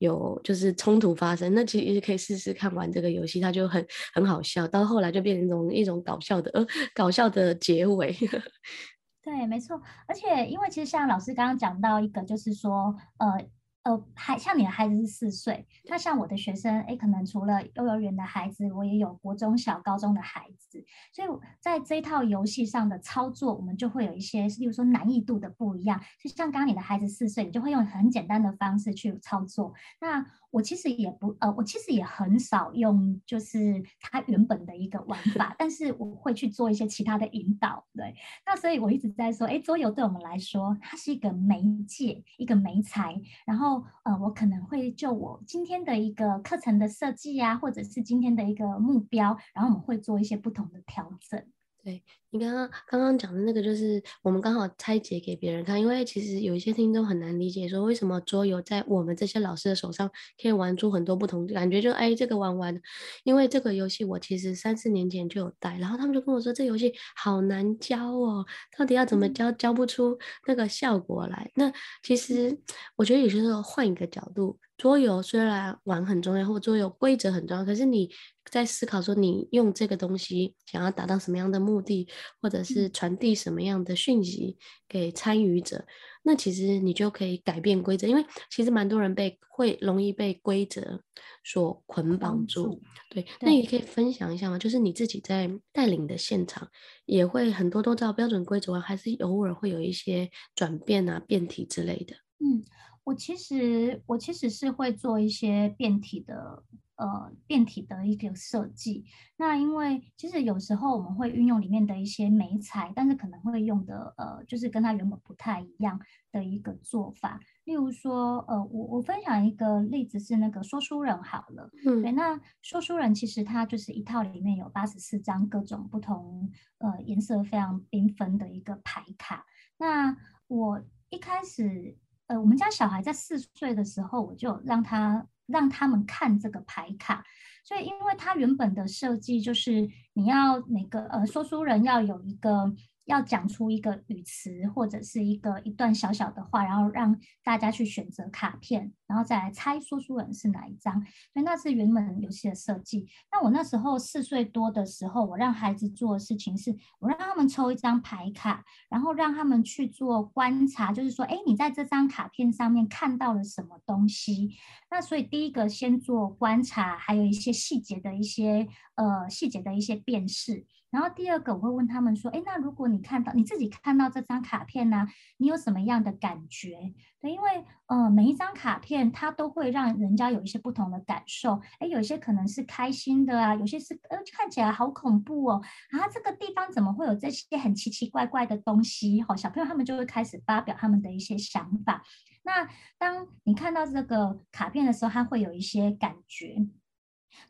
[0.00, 8.12] 有就是冲突发生，那其实可以试试看玩这个游戏，它就很很好笑，到后来就变成一种一种搞笑的呃 搞笑的结尾。
[9.22, 13.46] 对，没错，而且因为其实像老师刚刚讲到一个，就是说呃。
[13.82, 21.28] 呃，还像你的孩子是四岁，那像我的学生，哎，可能除了幼儿园的孩子，我也有国中小、高中的孩子，所以
[21.60, 25.98] 在这一套游戏上的操作，我们就会有一些，例如说难易度的不一样。
[26.22, 29.72] 就像刚刚你的孩子四岁，你就会用很简单的方式去操作。
[29.98, 38.14] 那我其实也不呃，我其实也很少用，就是他原本的一个玩法，但是我会去做一些其他的引导，对。
[38.44, 43.20] 那所以我一直在说，诶，桌游对我们来说，它是一个媒介，一个媒材。
[43.46, 51.44] 然后呃，我可能会就我今天的一个课程的设计呀，或者是今天的一个目标，然后我们会做一些不同的调整。
[51.82, 62.78] 对，你刚刚刚刚讲的那个，就是我们刚好拆解给别人看，因为其实有一些听众很难理解，说为什么桌游在我们这些老师的手上可以玩出很多不同感觉，就哎这个玩玩，
[63.24, 68.44] 因为这个游戏我其实三四年前就有带，然后他们就跟我说这游戏好难教哦，
[68.76, 71.50] 到底要怎么教，教不出那个效果来。
[71.54, 72.58] 那其实
[72.96, 74.58] 我觉得有些时候换一个角度。
[74.80, 78.08] 桌游虽然玩很重要，或桌游规则很重要，可是你
[78.50, 82.08] 在思考说你用这个东西想要达到什么样的目的，
[82.40, 84.56] 或者是传递什么样的讯息
[84.88, 85.84] 给参与者，
[86.22, 91.02] 那其实你就可以改变规则，因为其实蛮多人被会容易被规则
[91.44, 92.80] 所捆绑住。
[93.10, 94.58] 对，那你可以分享一下吗？
[94.58, 96.66] 就是你自己在带领的现场，
[97.04, 102.14] 也会很多都照标准规则玩，还是偶尔会有一些转变啊、变体之类的？
[102.38, 102.64] 嗯。
[103.04, 106.62] 我其实我其实是会做一些变体的，
[106.96, 109.04] 呃，变体的一个设计。
[109.36, 115.98] 那因为其实有时候我们会运用里面的一些媒材，但是可能会用的，呃，就是跟它原本不太一样
[116.30, 117.40] 的一个做法。
[117.64, 129.46] 例如说，呃，我我分享一个例子是那个说书人好了，嗯，对，那说书人其实它就是一套里面有八十四张各种不同，呃，颜色非常缤纷的一个牌卡。
[129.78, 131.96] 那我一开始。
[132.30, 137.24] 呃，我们家小孩在四岁的时候，我就让他让他们看这个牌卡，
[137.64, 142.72] 所以因为他原本的设计就是你要每个呃说书人要有一个。
[143.06, 151.00] 要讲出一个语词或者是一个一段小小的话，然后让大家去选择卡片，然后再来猜说书人是哪一张。
[151.32, 153.08] 所以那是原本游戏的设计。
[153.32, 164.50] 那我那时候四岁多的时候，我让孩子做的事情是，我让他们抽一张牌卡，然后让他们去做观察，就是说，哎，你在这张卡片上面看到了什么东西？
[164.90, 170.66] 那所以第一个先做观察，还有一些细节的一些呃细节的一些辨识。
[170.90, 176.94] 然后第二个，我会问他们说：“哎，那如果你看到你自己看到这张卡片呢、你有什么样的感觉？
[177.20, 181.60] 对，因为呃，每一张卡片它都会让人家有一些不同的感受。
[181.78, 185.62] 哎，有些可能是开心的啊，有些是呃看起来好恐怖哦。
[185.90, 189.22] 啊，这个地方怎么会有这些很奇奇怪怪的东西？
[189.22, 192.02] 好，小朋友他们就会开始发表他们的一些想法。
[192.42, 192.66] 那
[192.98, 196.66] 当你看到这个卡片的时候，他会有一些感觉。”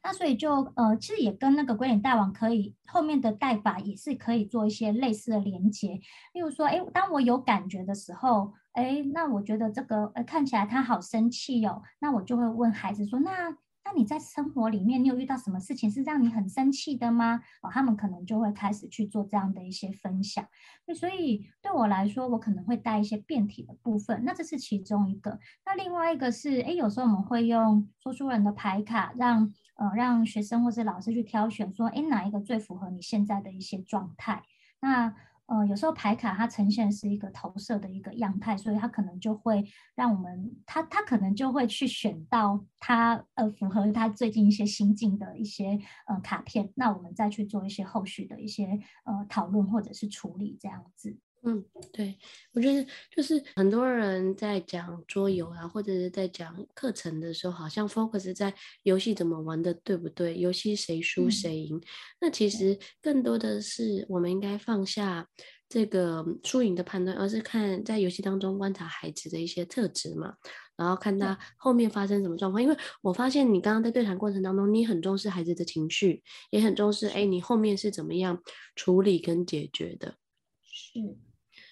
[0.02, 6.00] 那所以就呃，其实也跟那个鬼脸大王可以后面的带法也是可以做一些类似的连接。
[6.32, 13.56] 例如说，哎，当我有感觉的时候，哎，那我觉得这个呃看起来他好生气哦，那我就会问孩子说，那。
[13.82, 17.40] 那你在生活里面，你有遇到什么事情是让你很生气的吗？
[17.62, 20.46] 哦，他们可能就会开始去做这样的一些分享。
[20.94, 24.22] 所以对我来说，我可能会带一些变体的部分。
[24.24, 25.40] 那这是其中一个。
[25.64, 34.44] 那另外一个是，哎，有时候我们会用说书人的牌卡，让呃让学生或是老师去挑选，说，哎，哪一个最符合你现在的一些状态？
[34.80, 35.12] 那。
[35.50, 39.64] 呃，有时候牌卡它呈现是一个投射的一个样态，所以它可能就会
[39.96, 51.18] 让我们，他他可能就会去选到他呃符合他最近一些心境的一些呃卡片，那我们再去做一些后续的一些呃讨论或者是处理这样子。
[51.42, 52.18] 嗯，对，
[52.52, 60.36] 我觉得就是很多人在讲桌游啊，或者是在讲课程的时候，好像 focus 在游戏怎么玩的，对不对？
[60.38, 61.76] 游戏谁输谁赢。
[61.78, 61.82] 嗯、
[62.20, 65.26] 那其实更多的是我们应该放下
[65.66, 70.34] 这个输赢的判断，而是看在游戏当中观察孩子的一些特质嘛，
[70.76, 72.62] 然后看他后面发生什么状况。
[72.62, 78.42] 因为我发现你刚刚在对谈过程当中，你很重视孩子的情绪，也很重视哎，你后面是怎么样
[78.76, 80.16] 处理跟解决的。
[80.62, 81.16] 是。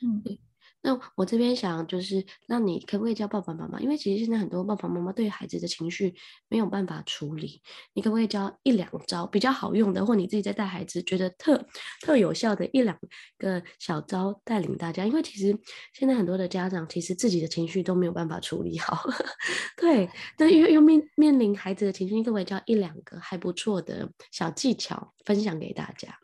[0.03, 0.41] 嗯，对。
[0.81, 3.81] 那我这边想就是，那你可不可以教爸爸妈妈？
[3.81, 6.15] 因为其实现在很多爸爸妈妈对孩子的情绪
[6.49, 7.61] 没有办法处理，
[7.95, 11.67] 你可不可以教一两招比较好用的，或你自己在带孩子觉得特
[12.01, 12.97] 特有效的一两
[13.39, 15.05] 个小招带领大家？
[15.05, 15.59] 因为其实
[15.95, 19.03] 现在很多的家长其实自己的情绪都没有办法处理好，
[19.77, 20.09] 对。
[20.37, 26.21] 但因为又面面临孩子的情绪，你可不可以教一两个还不错的小技巧分享给大家？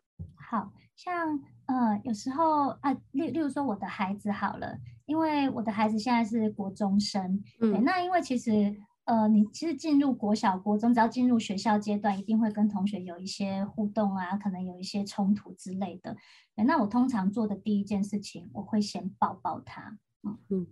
[0.48, 1.40] 好像。
[1.66, 16.16] 呃，有时候啊，例例如说我的孩子好了，因为我的孩子现在是国中生，嗯，对，那因为其实呃，你其实进入国小、国中，只要进入学校阶段，一定会跟同学有一些互动啊，可能有一些冲突之类的。
[16.55, 20.66] 那我通常做的第一件事情，我会先抱抱他，嗯嗯，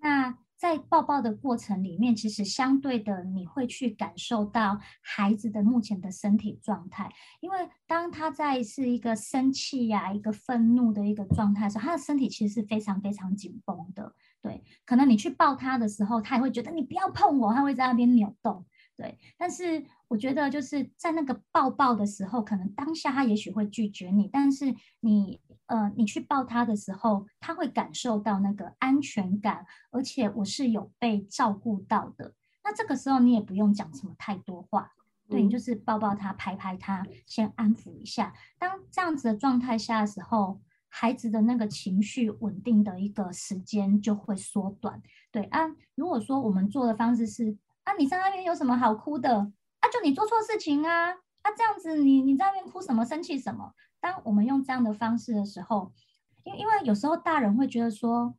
[0.00, 0.38] 那。
[0.62, 7.12] 在抱抱的过程里面，其实相对的，你会去感受到孩子的目前的身体状态。
[7.40, 14.14] 因为当他在是一个生气呀、一个愤怒的一个状态时候，他的身体其实是非常非常紧绷的。
[14.40, 18.64] 对，可能你去抱他的时候，他也会觉得你不要碰我，他会在那边扭动。
[18.96, 25.40] 对，但是我觉得就是在那个抱抱的时候，可能当下他也许会拒绝你，但是你。
[25.72, 32.34] 呃，你去抱他的时候，他会感受到那个安全感，而且我是有被照顾到的。
[32.62, 34.90] 那这个时候你也不用讲什么太多话，
[35.30, 38.34] 对，你就是抱抱他，拍拍他，先安抚一下。
[38.58, 45.00] 当这样子的状态下的时候，孩子的那个情绪稳定的一个时间就会缩短。
[45.30, 45.60] 对啊，
[45.94, 49.38] 如果说我们做的方式是啊，你在那边有什么好哭的？
[49.38, 53.72] 啊，就你做错事情啊，啊，这样子你你在那边哭什么，生气什么？
[54.02, 55.92] 当我们用这样的方式的时候，
[56.42, 58.34] 因为因为有时候大人会觉得说，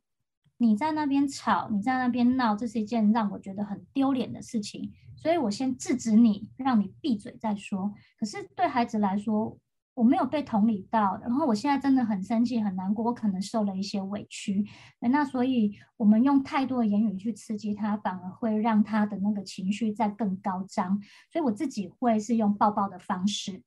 [0.58, 7.94] 你在那边吵，你在那边闹，这是一件让我觉得很丢脸的事情，所以我先制止你，让你闭嘴再说。
[8.20, 9.58] 可是对孩子来说，
[9.94, 14.66] 我没有被同理到，然后我现在真的很生气、很难过，我可能受了一些委屈，
[15.00, 21.00] 那所以我们用太多的言语去刺激他，反而会让他的那个情绪再更高涨。
[21.32, 23.62] 所以我自己会是用抱抱的方式。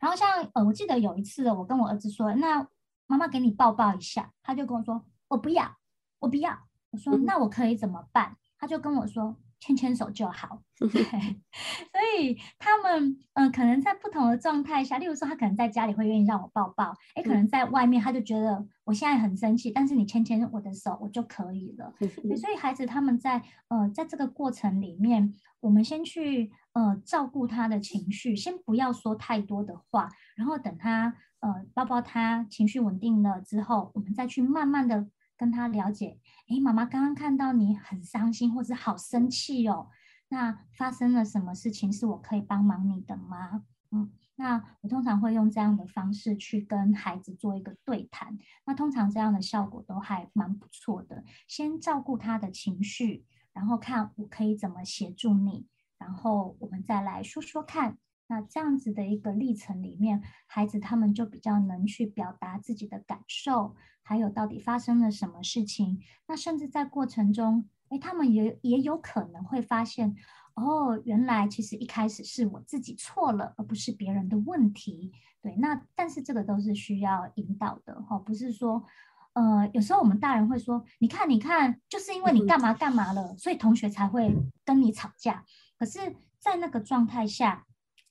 [0.00, 2.66] 然后像呃，我记得有一次我跟我儿子说，那
[3.06, 5.76] 妈妈给你抱抱一下，他就跟我说我不要，
[6.20, 6.58] 我不要。
[6.90, 8.36] 我说那我可以怎么办？
[8.58, 10.62] 他就跟我说牵牵手就好。
[10.78, 10.88] 对，
[11.92, 21.92] 所以他们嗯、呃，可能在不同的状态下，例如说他可能在家里会愿意让我抱抱，哎，可能在外面他就觉得我现在很生气，但是你牵牵我的手我就可以了。
[22.36, 26.50] 所以孩子他们在呃在这个过程里面，我们先去。
[26.72, 35.08] 呃，照顾他的情绪，先不要说太多的话，然后等他呃抱抱他，情绪稳定了之后，我们再去慢慢的
[35.40, 36.18] 跟他了解。
[36.50, 39.88] 诶，妈妈刚刚看到你很伤心，或者好生气哦，
[40.28, 43.64] 那发生了什么事情是我可以帮忙你的吗？
[43.90, 48.36] 嗯，那我通常会用这样的方式去跟孩子做一个对谈，
[48.66, 51.24] 那通常这样的效果都还蛮不错的。
[51.48, 53.24] 先照顾他的情绪，
[53.54, 55.66] 然后看我可以怎么协助你。
[55.96, 57.96] 然后我们再来说说看，
[58.30, 65.98] 那这样子的一个历程里面，孩子他们就比较能去表达自己的感受，还有到底发生了什么事情。
[66.28, 70.14] 那甚至在过程中，哎，他们也也有可能会发现，
[70.54, 75.12] 哦，原来其实一开始是我自己错了，而不是别人的问题。
[75.42, 78.84] 对，那但是这个都是需要引导的哈，不是说，
[79.32, 84.32] 呃，有时候我们大人会说，你看，你看，就是因为你干嘛干嘛了，所以同学才会
[84.64, 85.44] 跟你吵架。
[85.76, 87.66] 可是，在那个状态下，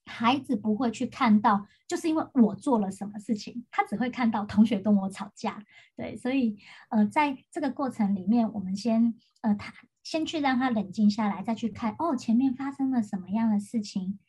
[0.09, 5.63] 孩子不会去看到，就是因为我做了什么事情，他只会看到同学跟我吵架。
[5.95, 6.57] 对，所以，
[6.89, 14.19] 呃，在这个过程里面，我们先，呃，他先去让他冷静下来，再去看，哦，前面发生了什么样的事情。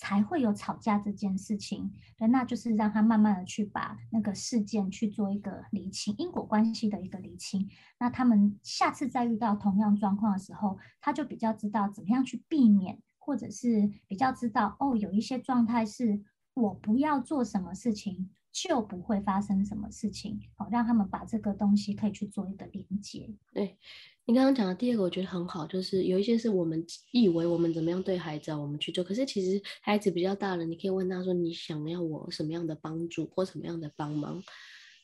[0.00, 7.68] 才会有吵架这件事情，对，那就是让他慢慢的去把那个事件去做一个厘清，因果关系的一个厘清。
[7.98, 16.22] 那他们下次再遇到同样状况的时候，他就比较知道怎么样去避免，或者是比较知道哦，有一些状态是
[16.54, 23.28] 我不要做什么事情就不会发生什么事情，好，让他们把这个东西可以去做一个连接。
[23.52, 23.76] 对。
[24.24, 34.42] 你刚刚讲的第二个，我觉得很好，就是有一些是我们以为我们怎么样对孩子啊，我们去做，可是其实孩子比较大了，你可以问他说，你想要我什么样的帮助或什么样的帮忙，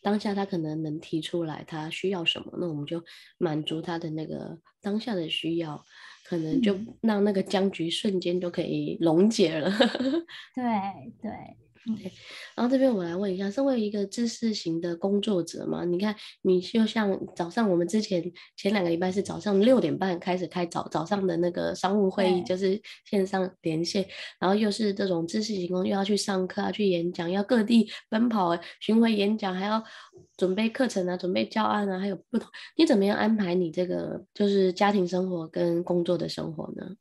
[0.03, 3.03] 当下他可能能提出来他需要什么，那我们就
[3.39, 5.83] 满足他的那个当下的需要，
[6.25, 9.71] 可能就让那个僵局瞬间就可以溶解了。
[10.55, 10.65] 对
[11.23, 11.64] 对。
[11.87, 12.11] 对，
[12.57, 18.23] 然后这边我来问一下，身为一个知识型的工作者嘛，你看，你就像早上我们之前
[18.57, 24.07] 前两个礼拜是早上六点半开始开早早上的那个商务会议，就是线上连线，
[24.39, 29.85] 然后又是这种知识型工，又要去上课啊，去演讲，要各地奔跑巡回演讲，还要
[30.39, 36.97] 准备课程啊，准备教案啊，还有不同，你怎么样安排你这个就是家庭生活跟工作的生活呢？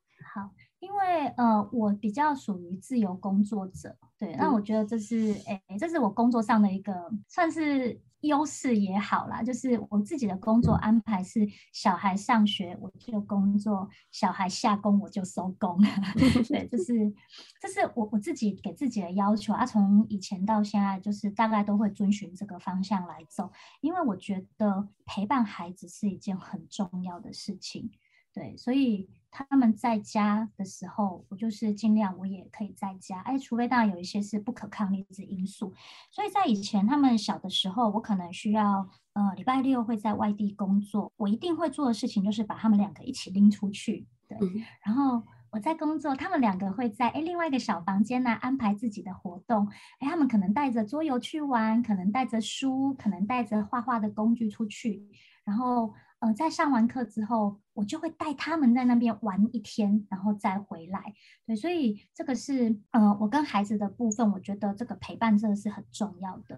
[0.94, 1.04] 好。
[1.04, 6.94] 因为呃，我比较属于自由工作者，对，那我觉得这是诶，这是我工作上的一个
[7.28, 15.78] 算是优势也好啦，就是我自己的工作安排是小孩上学我就工作，小孩下工我就收工，
[16.48, 17.14] 对，就是
[17.60, 27.91] 这是我我自己给自己的要求啊，从以前到现在就是大概都会遵循这个方向来走，因为我觉得陪伴孩子是一件很重要的事情，
[28.34, 29.10] 对，所以。
[29.34, 35.73] 他们在家的时候，我就是尽量我也可以在家，哎，除非当然有一些是不可抗力的因素。
[36.11, 44.38] 所以在以前他们小的时候，我可能需要呃礼拜六会在外地工作，我一定会做的事情就是把他们两个一起拎出去，对。
[44.86, 49.67] 然后我在工作，他们两个会在哎另外一个小房间呢安排自己的活动，
[49.97, 55.03] 哎，他们可能带着桌游去玩，可能带着书，可能带着画画的工具出去，
[55.43, 55.91] 然后。
[56.24, 61.13] 呃，在上完课之后，我就会带他们在那边玩一天，然后再回来。
[61.45, 66.57] 对，所以这个是呃，我跟孩子的部分，我觉得这个陪伴真的是很重要的。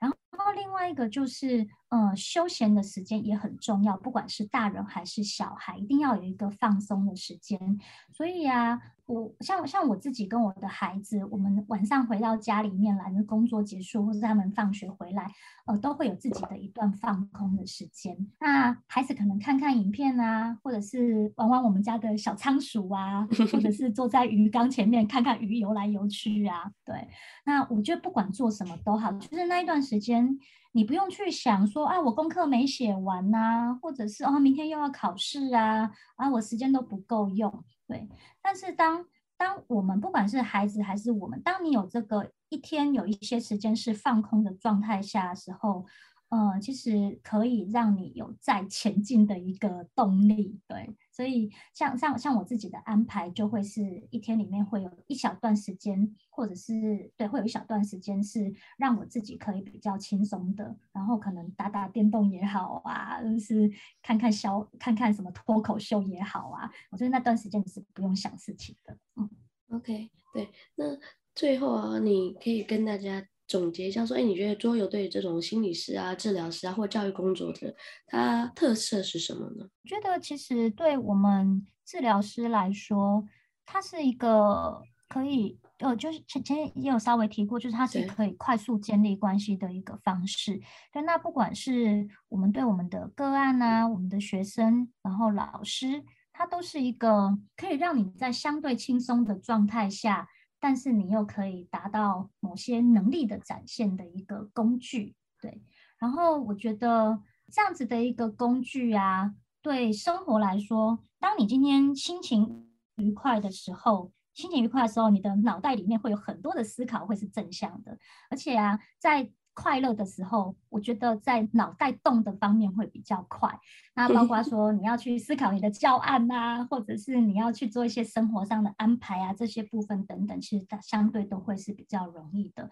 [0.00, 0.16] 然后，
[0.56, 7.78] 另外一个就是，呃，休闲的时间也很重要，不管是大人还是小孩，一定要有一个放松的时间。
[8.10, 8.80] 所以啊。
[9.06, 15.30] 我像像我自己跟我的孩子，我们晚上回到家里面来，工作结束或者他们放学回来，
[15.66, 18.16] 呃，都会有自己的一段放空的时间。
[18.40, 26.72] 那孩子可能看看影片啊，或者是玩玩我们家的小仓鼠啊，或者是坐在鱼缸前面看看鱼游来游去啊。
[26.82, 27.06] 对，
[27.44, 30.38] 那我觉得不管做什么都好，就是那一段时间，
[30.72, 37.62] 你不用去想说啊，我功课没写完呐、或者是哦，明天又要考试啊，啊，我时间都不够用。
[37.86, 38.08] 对，
[38.42, 39.06] 但是当
[39.36, 45.86] 当我们不管是孩子还是我们，当你有这个一天有一些时间是放空的状态下的时候。
[46.30, 63.70] 呃，其实可以让你有再前进的一个动力，对，所以像像像我自己的安排，就会是一天里面会有一小段时间，或者是对，会有一小段时间是让我自己可以比较轻松的，然后可能打打电动也好啊，就是
[64.02, 68.98] 看看小看看什么脱口秀也好啊，我觉得那段时间你是不用想事情的。
[69.14, 69.30] 嗯
[69.68, 70.84] ，OK，对，那
[71.32, 73.24] 最后啊，你可以跟大家。
[73.46, 77.74] 总结一下，说，哎，你觉得桌游对这种心理师啊、治疗师啊，或教育工作者，
[78.06, 79.68] 它特色是什么呢？
[79.82, 83.24] 我觉得其实对我们治疗师来说，
[83.66, 90.58] 它是一个可以，呃，就是前前也有稍微提过，就是它是可以快速建立关系的一个方式。
[90.90, 100.26] 对，那不管是我们对我们的个案啊，我们的学生，然后老师，它都是一个可以让你在相对轻松的状态下。
[100.64, 105.60] 但是你又可以达到某些能力的展现的一个工具，对。
[105.98, 107.20] 然后我觉得
[107.52, 117.98] 这样子的一个工具啊，对生活来说，当你今天心情愉快的时候，心情愉快的时候，你的脑袋里面会有很多的思考，会是正向的。
[118.30, 123.58] 而且啊，在快乐的时候，我觉得在脑袋动的方面会比较快。
[123.94, 132.70] 那包括 说你要去思考你的教案啊，或者是你要去做一些生活上的安排啊，这些部分等等，其实它相对都会是比较容易的。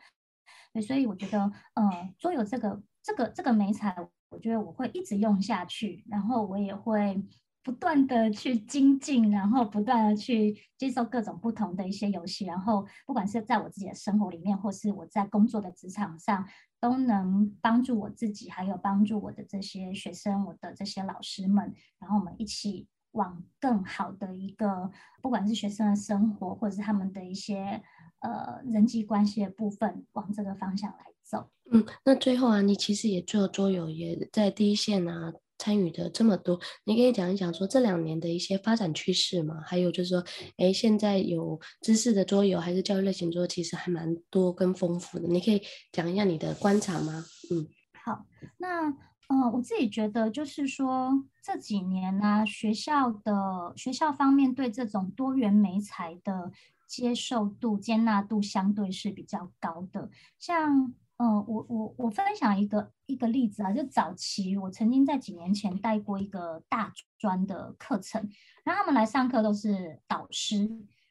[0.72, 3.96] 对，所以我觉得，呃，桌游这个这个这个美彩，
[4.30, 7.22] 我觉得我会一直用下去，然后我也会。
[7.64, 16.44] 不断的去精进，然后不断的去接受各种不同的一些游戏，然后不管是在我自己的生活里面，或是我在工作的职场上，
[16.82, 24.90] 都能帮助我自己，还有帮助我的这些学生，我的这些老师们，然后我们一起往更好的一个，
[25.22, 27.80] 不管是学生的生活，或者是他们的一些
[28.18, 31.48] 呃人际关系的部分，往这个方向来走。
[31.70, 35.32] 嗯，那最后啊，你其实也做桌游，也在第一线啊。
[35.62, 39.62] 参与的这么多，你可以讲一讲说这两年的一些发展趋势吗？
[39.64, 40.24] 还有就是说，
[40.56, 45.28] 哎，现在有知识的桌游还是教育类型桌，其实还蛮多跟丰富的。
[45.28, 47.24] 你可以讲一下你的观察吗？
[47.52, 47.68] 嗯，
[48.04, 48.26] 好，
[48.58, 48.86] 那
[49.28, 51.12] 呃，我自己觉得就是说
[51.44, 56.50] 这几年呢、啊，学校的学校方面对这种多元媒材的
[56.88, 60.10] 接受度、接纳度相对是比较高的，
[60.40, 60.92] 像。
[61.22, 68.28] 嗯，我我我分享一个一个例子啊，就早期我曾经在几年前带过一个大专的课程，
[68.64, 70.68] 然后他们来上课都是导师，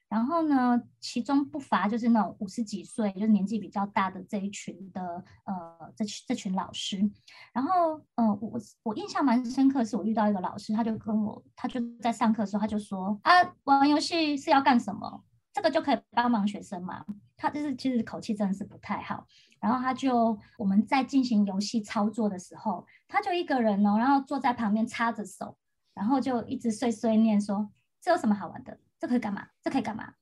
[0.09, 7.09] 然后呢，其中不乏就是那种五十几岁，就是年纪比较大的这一群的呃这群这群老师，
[7.53, 13.32] 然后呃我我印象蛮深刻，是我遇到一个老师，他就跟我他就在上课的时候他就说啊，
[13.64, 15.24] 玩游戏是要干什么？
[15.54, 17.06] 这个就可以帮忙学生嘛？
[17.36, 19.26] 他就是其实口气真的是不太好。
[19.60, 25.58] 然后他就我们在进行游戏操作的时候，他就一个人哦，然后坐在旁边插着手，
[25.93, 27.70] 然后就一直碎碎念说
[28.02, 28.80] ：“这有什么好玩的？
[28.99, 29.47] 这可以干嘛？
[29.62, 30.14] 这可以干嘛？”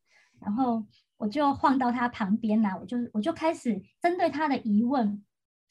[0.42, 0.84] 然后
[1.18, 5.24] 我就晃到他旁边来，我就我就开始针对他的疑问。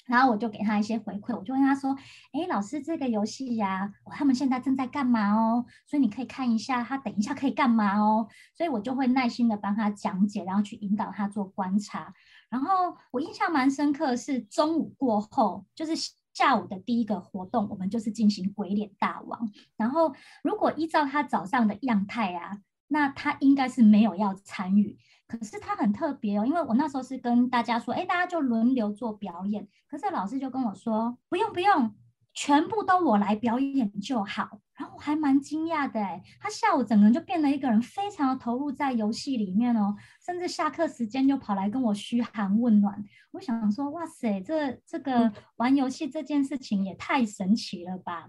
[0.09, 1.95] 然后我就给他一些回馈，我就问他说
[2.33, 5.67] ：“哎，老师，这个游戏呀，他们现在正在干嘛哦？
[5.87, 8.27] 所以你可以看一下，他等一下可以干嘛哦？
[8.57, 12.15] 所以我就会耐心的帮他讲解，然后去引导他做观察。
[12.49, 15.93] 然后我印象蛮深刻的是中午过后，就是
[16.33, 19.51] 下午的第一个活动，我们就是进行鬼脸大王。
[19.77, 24.97] 然后如果依照他早上的样态啊，那他应该是没有要参与。”
[25.29, 29.69] 可是他很特别哦，因为我那时候是跟大家说，哎，大家就轮流做表演。
[29.87, 31.95] 可是老师就跟我说，不用不用，
[32.33, 34.59] 全部都我来表演就好。
[34.75, 43.05] 然后我还蛮惊讶的，哎，他下午整个人就变了一个人，非常的投入在游戏里面哦，甚至下课时间就跑来跟我嘘寒问暖。
[43.33, 48.29] 我想说，哇塞，这这个玩游戏这件事情也太神奇了吧。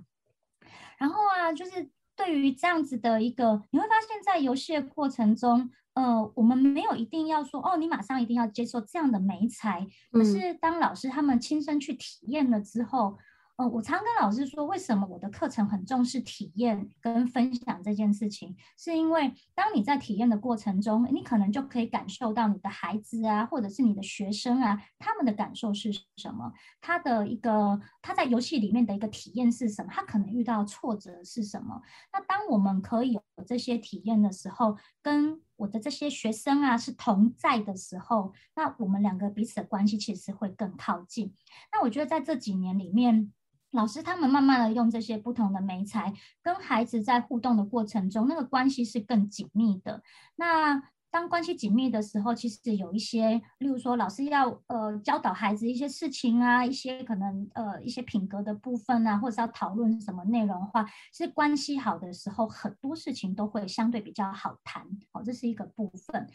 [0.98, 1.90] 然后啊，就是
[2.20, 5.72] 对于这样子的一个，你会发现在游戏的过程中。
[5.94, 9.88] 呃，我们没有一定要说哦，你马上一定要接受这样的美材。
[10.12, 13.18] 可是当老师他们亲身去体验了之后。
[13.60, 31.82] 呃，我常跟老师说，为什么我的课程很重视体验跟分享这件事情，是因为当你在体验的过程中，你可能就可以感受到你的孩子啊，或者是你的学生啊，他们的感受是什么，他的一个他在游戏里面的一个体验是什么，他可能遇到挫折是什么。
[32.14, 41.34] 那当我们可以有这些体验的时候，跟我的这些学生啊是同在的时候，那我们两个彼此的关系其实会更靠近。
[41.74, 43.34] 那我觉得在这几年里面。
[43.72, 50.02] 老师他们慢慢的用这些不同的媒材跟孩子在互动的过程中，那个关系是更紧密的。
[50.36, 64.86] 那当关系紧密的时候，其实有一些，例如说老师要呃教导孩子一些事情啊，一些可能呃一些品格的部分啊，或者是要讨论什么内容的话，其实关系好的时候，很多事情都会相对比较好谈。
[65.12, 66.28] 好，这是一个部分。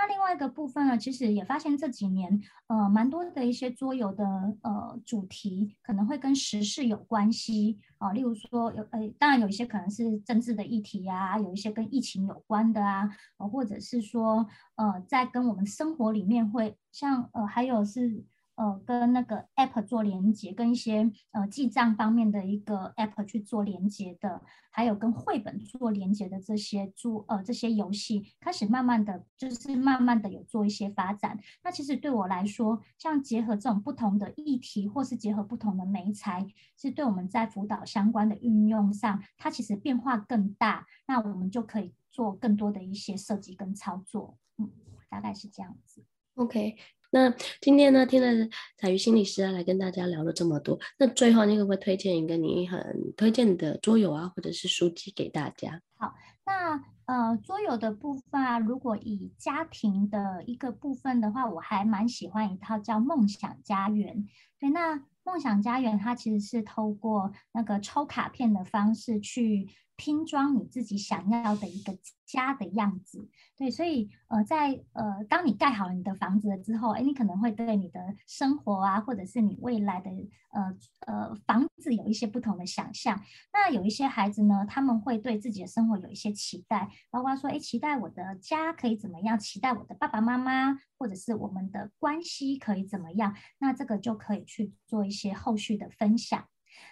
[0.00, 4.24] 那另外一个部分呢，其实也发现这几年，呃，蛮多的一些桌游的
[4.62, 13.10] 呃主题可能会跟时事有关系啊、例如说有呃，当然有一些可能是政治的议题呀、啊，有一些跟疫情有关的啊，
[13.52, 14.46] 或者是说
[14.76, 18.24] 呃，在跟我们生活里面会像呃，还有是。
[18.60, 31.40] 呃，跟那个 app 做连接，跟一些呃记账方面的一个 app 去做连接的，还有跟绘本做连接的这些做呃这些游戏，开始慢慢的就是慢慢的有做一些发展。
[31.64, 36.46] 那其实对我来说，像结合这种不同的议题，或是结合不同的媒材，
[36.76, 40.86] 是对我们在辅导相关的运用上，它其实变化更大。
[41.06, 44.36] 那我们就可以做更多的一些设计跟操作。
[44.58, 44.70] 嗯，
[45.08, 46.04] 大概是这样子。
[46.34, 46.76] OK。
[47.10, 47.28] 那
[47.60, 55.80] 今天呢，听了采瑜心理师啊来跟大家聊了这么多，那最后你可不可以推荐一个你很推荐的桌游啊，或者是书籍给大家？
[55.96, 56.14] 好，
[56.46, 64.16] 那呃，桌游的部分啊，如果以家庭的一个部分的话，我还蛮喜欢一套叫《梦想家园》。
[64.60, 69.68] 对，那《梦想家园》它其实是透过那个抽卡片的方式去。
[70.00, 71.94] 拼装你自己想要的一个
[72.24, 80.10] 家的样子，对，所以呃，在呃，当你盖好了你的房子了之后，哎，你可能会对你的生活啊，或者是你未来的
[80.52, 80.74] 呃
[81.06, 83.20] 呃房子有一些不同的想象。
[83.52, 93.36] 那有一些孩子呢，他们会对自己的生活有一些期待，包括说，哎，期待我的家可以怎么样，期待我的爸爸妈妈，或者是我们的关系可以怎么样。
[93.58, 96.46] 那这个就可以去做一些后续的分享。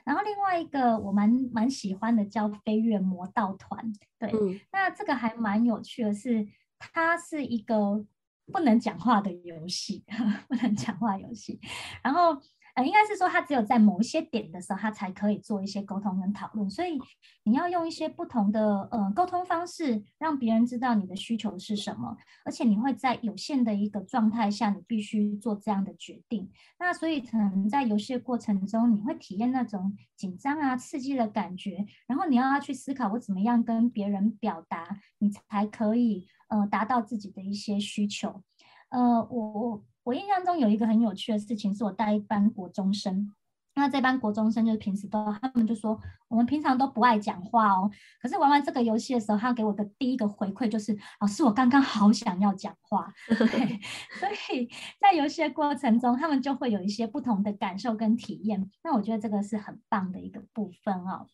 [0.04, 6.46] 然后另外一个我蛮蛮喜欢的叫飞跃魔道团，对，嗯、那这个还蛮有趣的是，
[6.78, 8.04] 它是一个
[8.52, 10.04] 不能讲话的游戏，
[10.48, 11.60] 不能讲话游戏，
[12.02, 12.40] 然后。
[12.78, 16.70] 呃，应该是说，他只有在某一些点的时候，他才可以做一些沟通跟讨论。
[16.70, 16.96] 所以
[17.42, 22.16] 你要用一些不同的呃沟通方式，让别人知道你的需求是什么。
[22.44, 26.48] 而且你会在有限的一个状态下，你必须做这样的决定。
[26.78, 31.84] 那所以可能在游戏的过程中，你会体验那种紧张啊、刺激的感觉。
[32.06, 38.44] 然后你要要去思考，我怎么样跟别人表达，你才可以呃达到自己的一些需求。
[38.90, 39.84] 呃，我我。
[40.08, 43.30] 我印象中有一个很有趣的事情，是我带一班国中生，
[43.74, 47.90] 那这班国中生就是平时都，他们就说我们平常都不爱讲话哦，
[48.22, 53.12] 可是玩完这个游戏的时候，他给我的第一个回馈就是，老师，我刚刚好想要讲话。
[53.28, 54.66] 所以
[54.98, 61.26] 在游戏的过程中，他们就会有一些不同的感受跟体验，那我觉得这个是很棒的一个部分哦。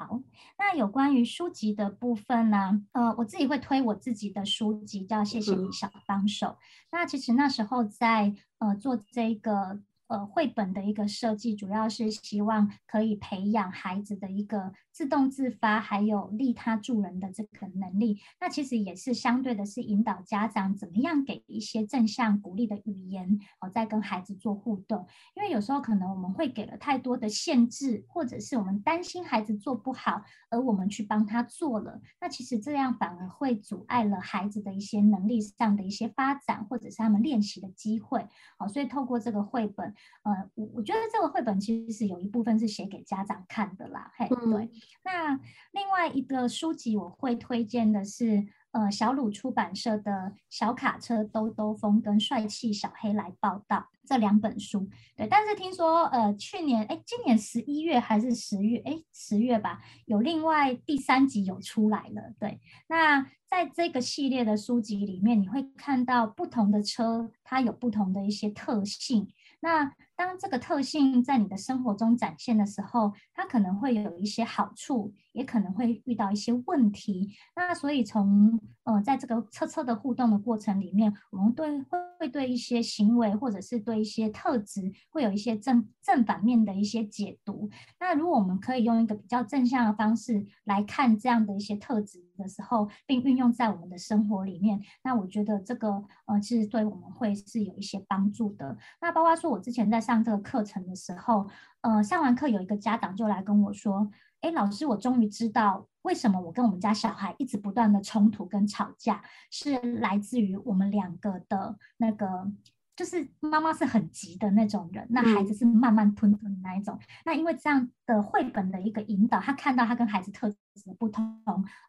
[0.00, 0.22] 好，
[0.58, 2.82] 那有关于书籍的部分呢？
[2.92, 6.46] 呃，我自己会推我自己的书籍，叫《谢谢你小帮手》。
[6.52, 6.56] 嗯。
[6.92, 9.78] 那其实那时候在呃做这个。
[10.10, 18.18] 呃，绘本的一个设计，主要是希望可以培养孩子的一个自动自发，还有利他助人的这个能力。
[18.40, 25.06] 那其实也是相对的，是引导家长怎么样给一些正向鼓励的语言，哦，在跟孩子做互动。
[25.36, 38.26] 因为有时候可能我们会给了太多的限制，或者是我们担心孩子做不好，而我们去帮他做了，那其实这样反而会阻碍了孩子的一些能力上的一些发展，或者是他们练习的机会。
[38.58, 39.94] 好，所以透过这个绘本。
[40.22, 44.70] 呃，我我觉得这个绘本其实是有一部分是写给家长看的啦，嘿，对。
[45.02, 45.40] 那
[45.72, 50.12] 另外一个书籍我会推荐的是，呃，小鲁出版社的
[50.50, 55.26] 《小卡车兜兜风》跟《帅气小黑来报道》这两本书，对。
[55.26, 62.60] 但是听说，呃，去年，哎，今年十一月还是十月，哎，十月吧，有另外第三集有出来了，对。
[62.88, 69.26] 那在这个系列的书籍里面，你会看到不同的车，它有不同的一些特性。
[69.60, 77.32] 那当这个特性在你的生活中展现的时候，它可能会有一些好处，也可能会遇到一些问题。
[77.56, 87.70] 那所以从呃，在这个车车的互动的过程里面，我们对会会对一些行为或者是对一些特质会有一些正正反面的一些解读。
[87.98, 98.76] 那如果我们可以用一个比较正向的方式来看这样的一些特质的时候，并运用在我们的生活里面，那我觉得这个呃，其实对我们会是有一些帮助的。
[99.00, 101.48] 那包括说，我之前在上这个课程的时候，
[101.82, 104.10] 呃，上完课有一个家长就来跟我说
[104.42, 112.50] ：“哎，老师，我终于知道。”为什么我跟我们家小孩一直不断的冲突跟吵架，是来自于我们两个的那个，
[112.96, 116.98] 就是妈妈是很急的那种人，那孩子是慢慢吞吞的那一种。
[117.24, 120.52] 那因为这样的绘本的一个引导，他看到他跟孩子特。
[120.98, 121.24] 不同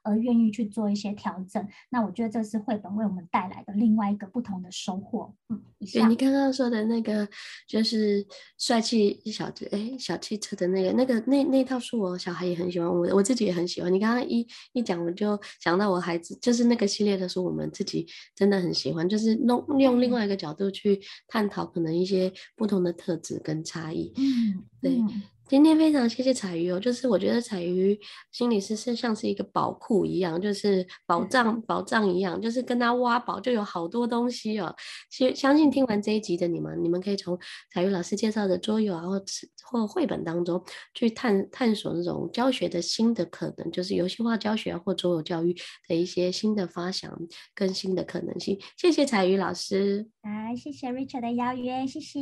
[0.03, 5.33] 而愿意去做一些调整，那我觉得这是绘本为我们带来的另外一个不同的收获。
[5.49, 5.61] 嗯，
[5.93, 7.27] 对你刚刚说的那个
[7.67, 8.25] 就是
[8.57, 13.91] 帅气小子哎，小汽车的那个那个那那套书，我小孩也很喜欢，我我自己也很喜欢。
[13.91, 24.13] 你刚刚一一讲，我就想到我孩子就是那个系列的书，我们自己真的很喜欢，就是弄用另外一个角度去探讨可能一些不同的特质跟差异。
[24.17, 24.91] 嗯，对。
[24.95, 25.21] 嗯
[25.51, 27.99] 今天非常谢谢彩鱼哦，就是我觉得彩鱼
[28.31, 34.73] 心理师是像是一个宝库一样，就是宝藏宝藏一样，就是跟他挖宝就有好多东西哦。
[35.09, 37.37] 相相信听完这一集的你们，你们可以从
[37.73, 39.21] 彩鱼老师介绍的桌游啊，或
[39.69, 40.63] 或绘本当中
[40.93, 45.53] 去探探索那种教学的新的可能，就是游戏化教学或桌游教育
[45.85, 47.11] 的一些新的发想
[47.53, 48.57] 跟新的可能性。
[48.77, 52.21] 谢谢彩鱼老师，来谢谢 Richard 的邀约，谢谢。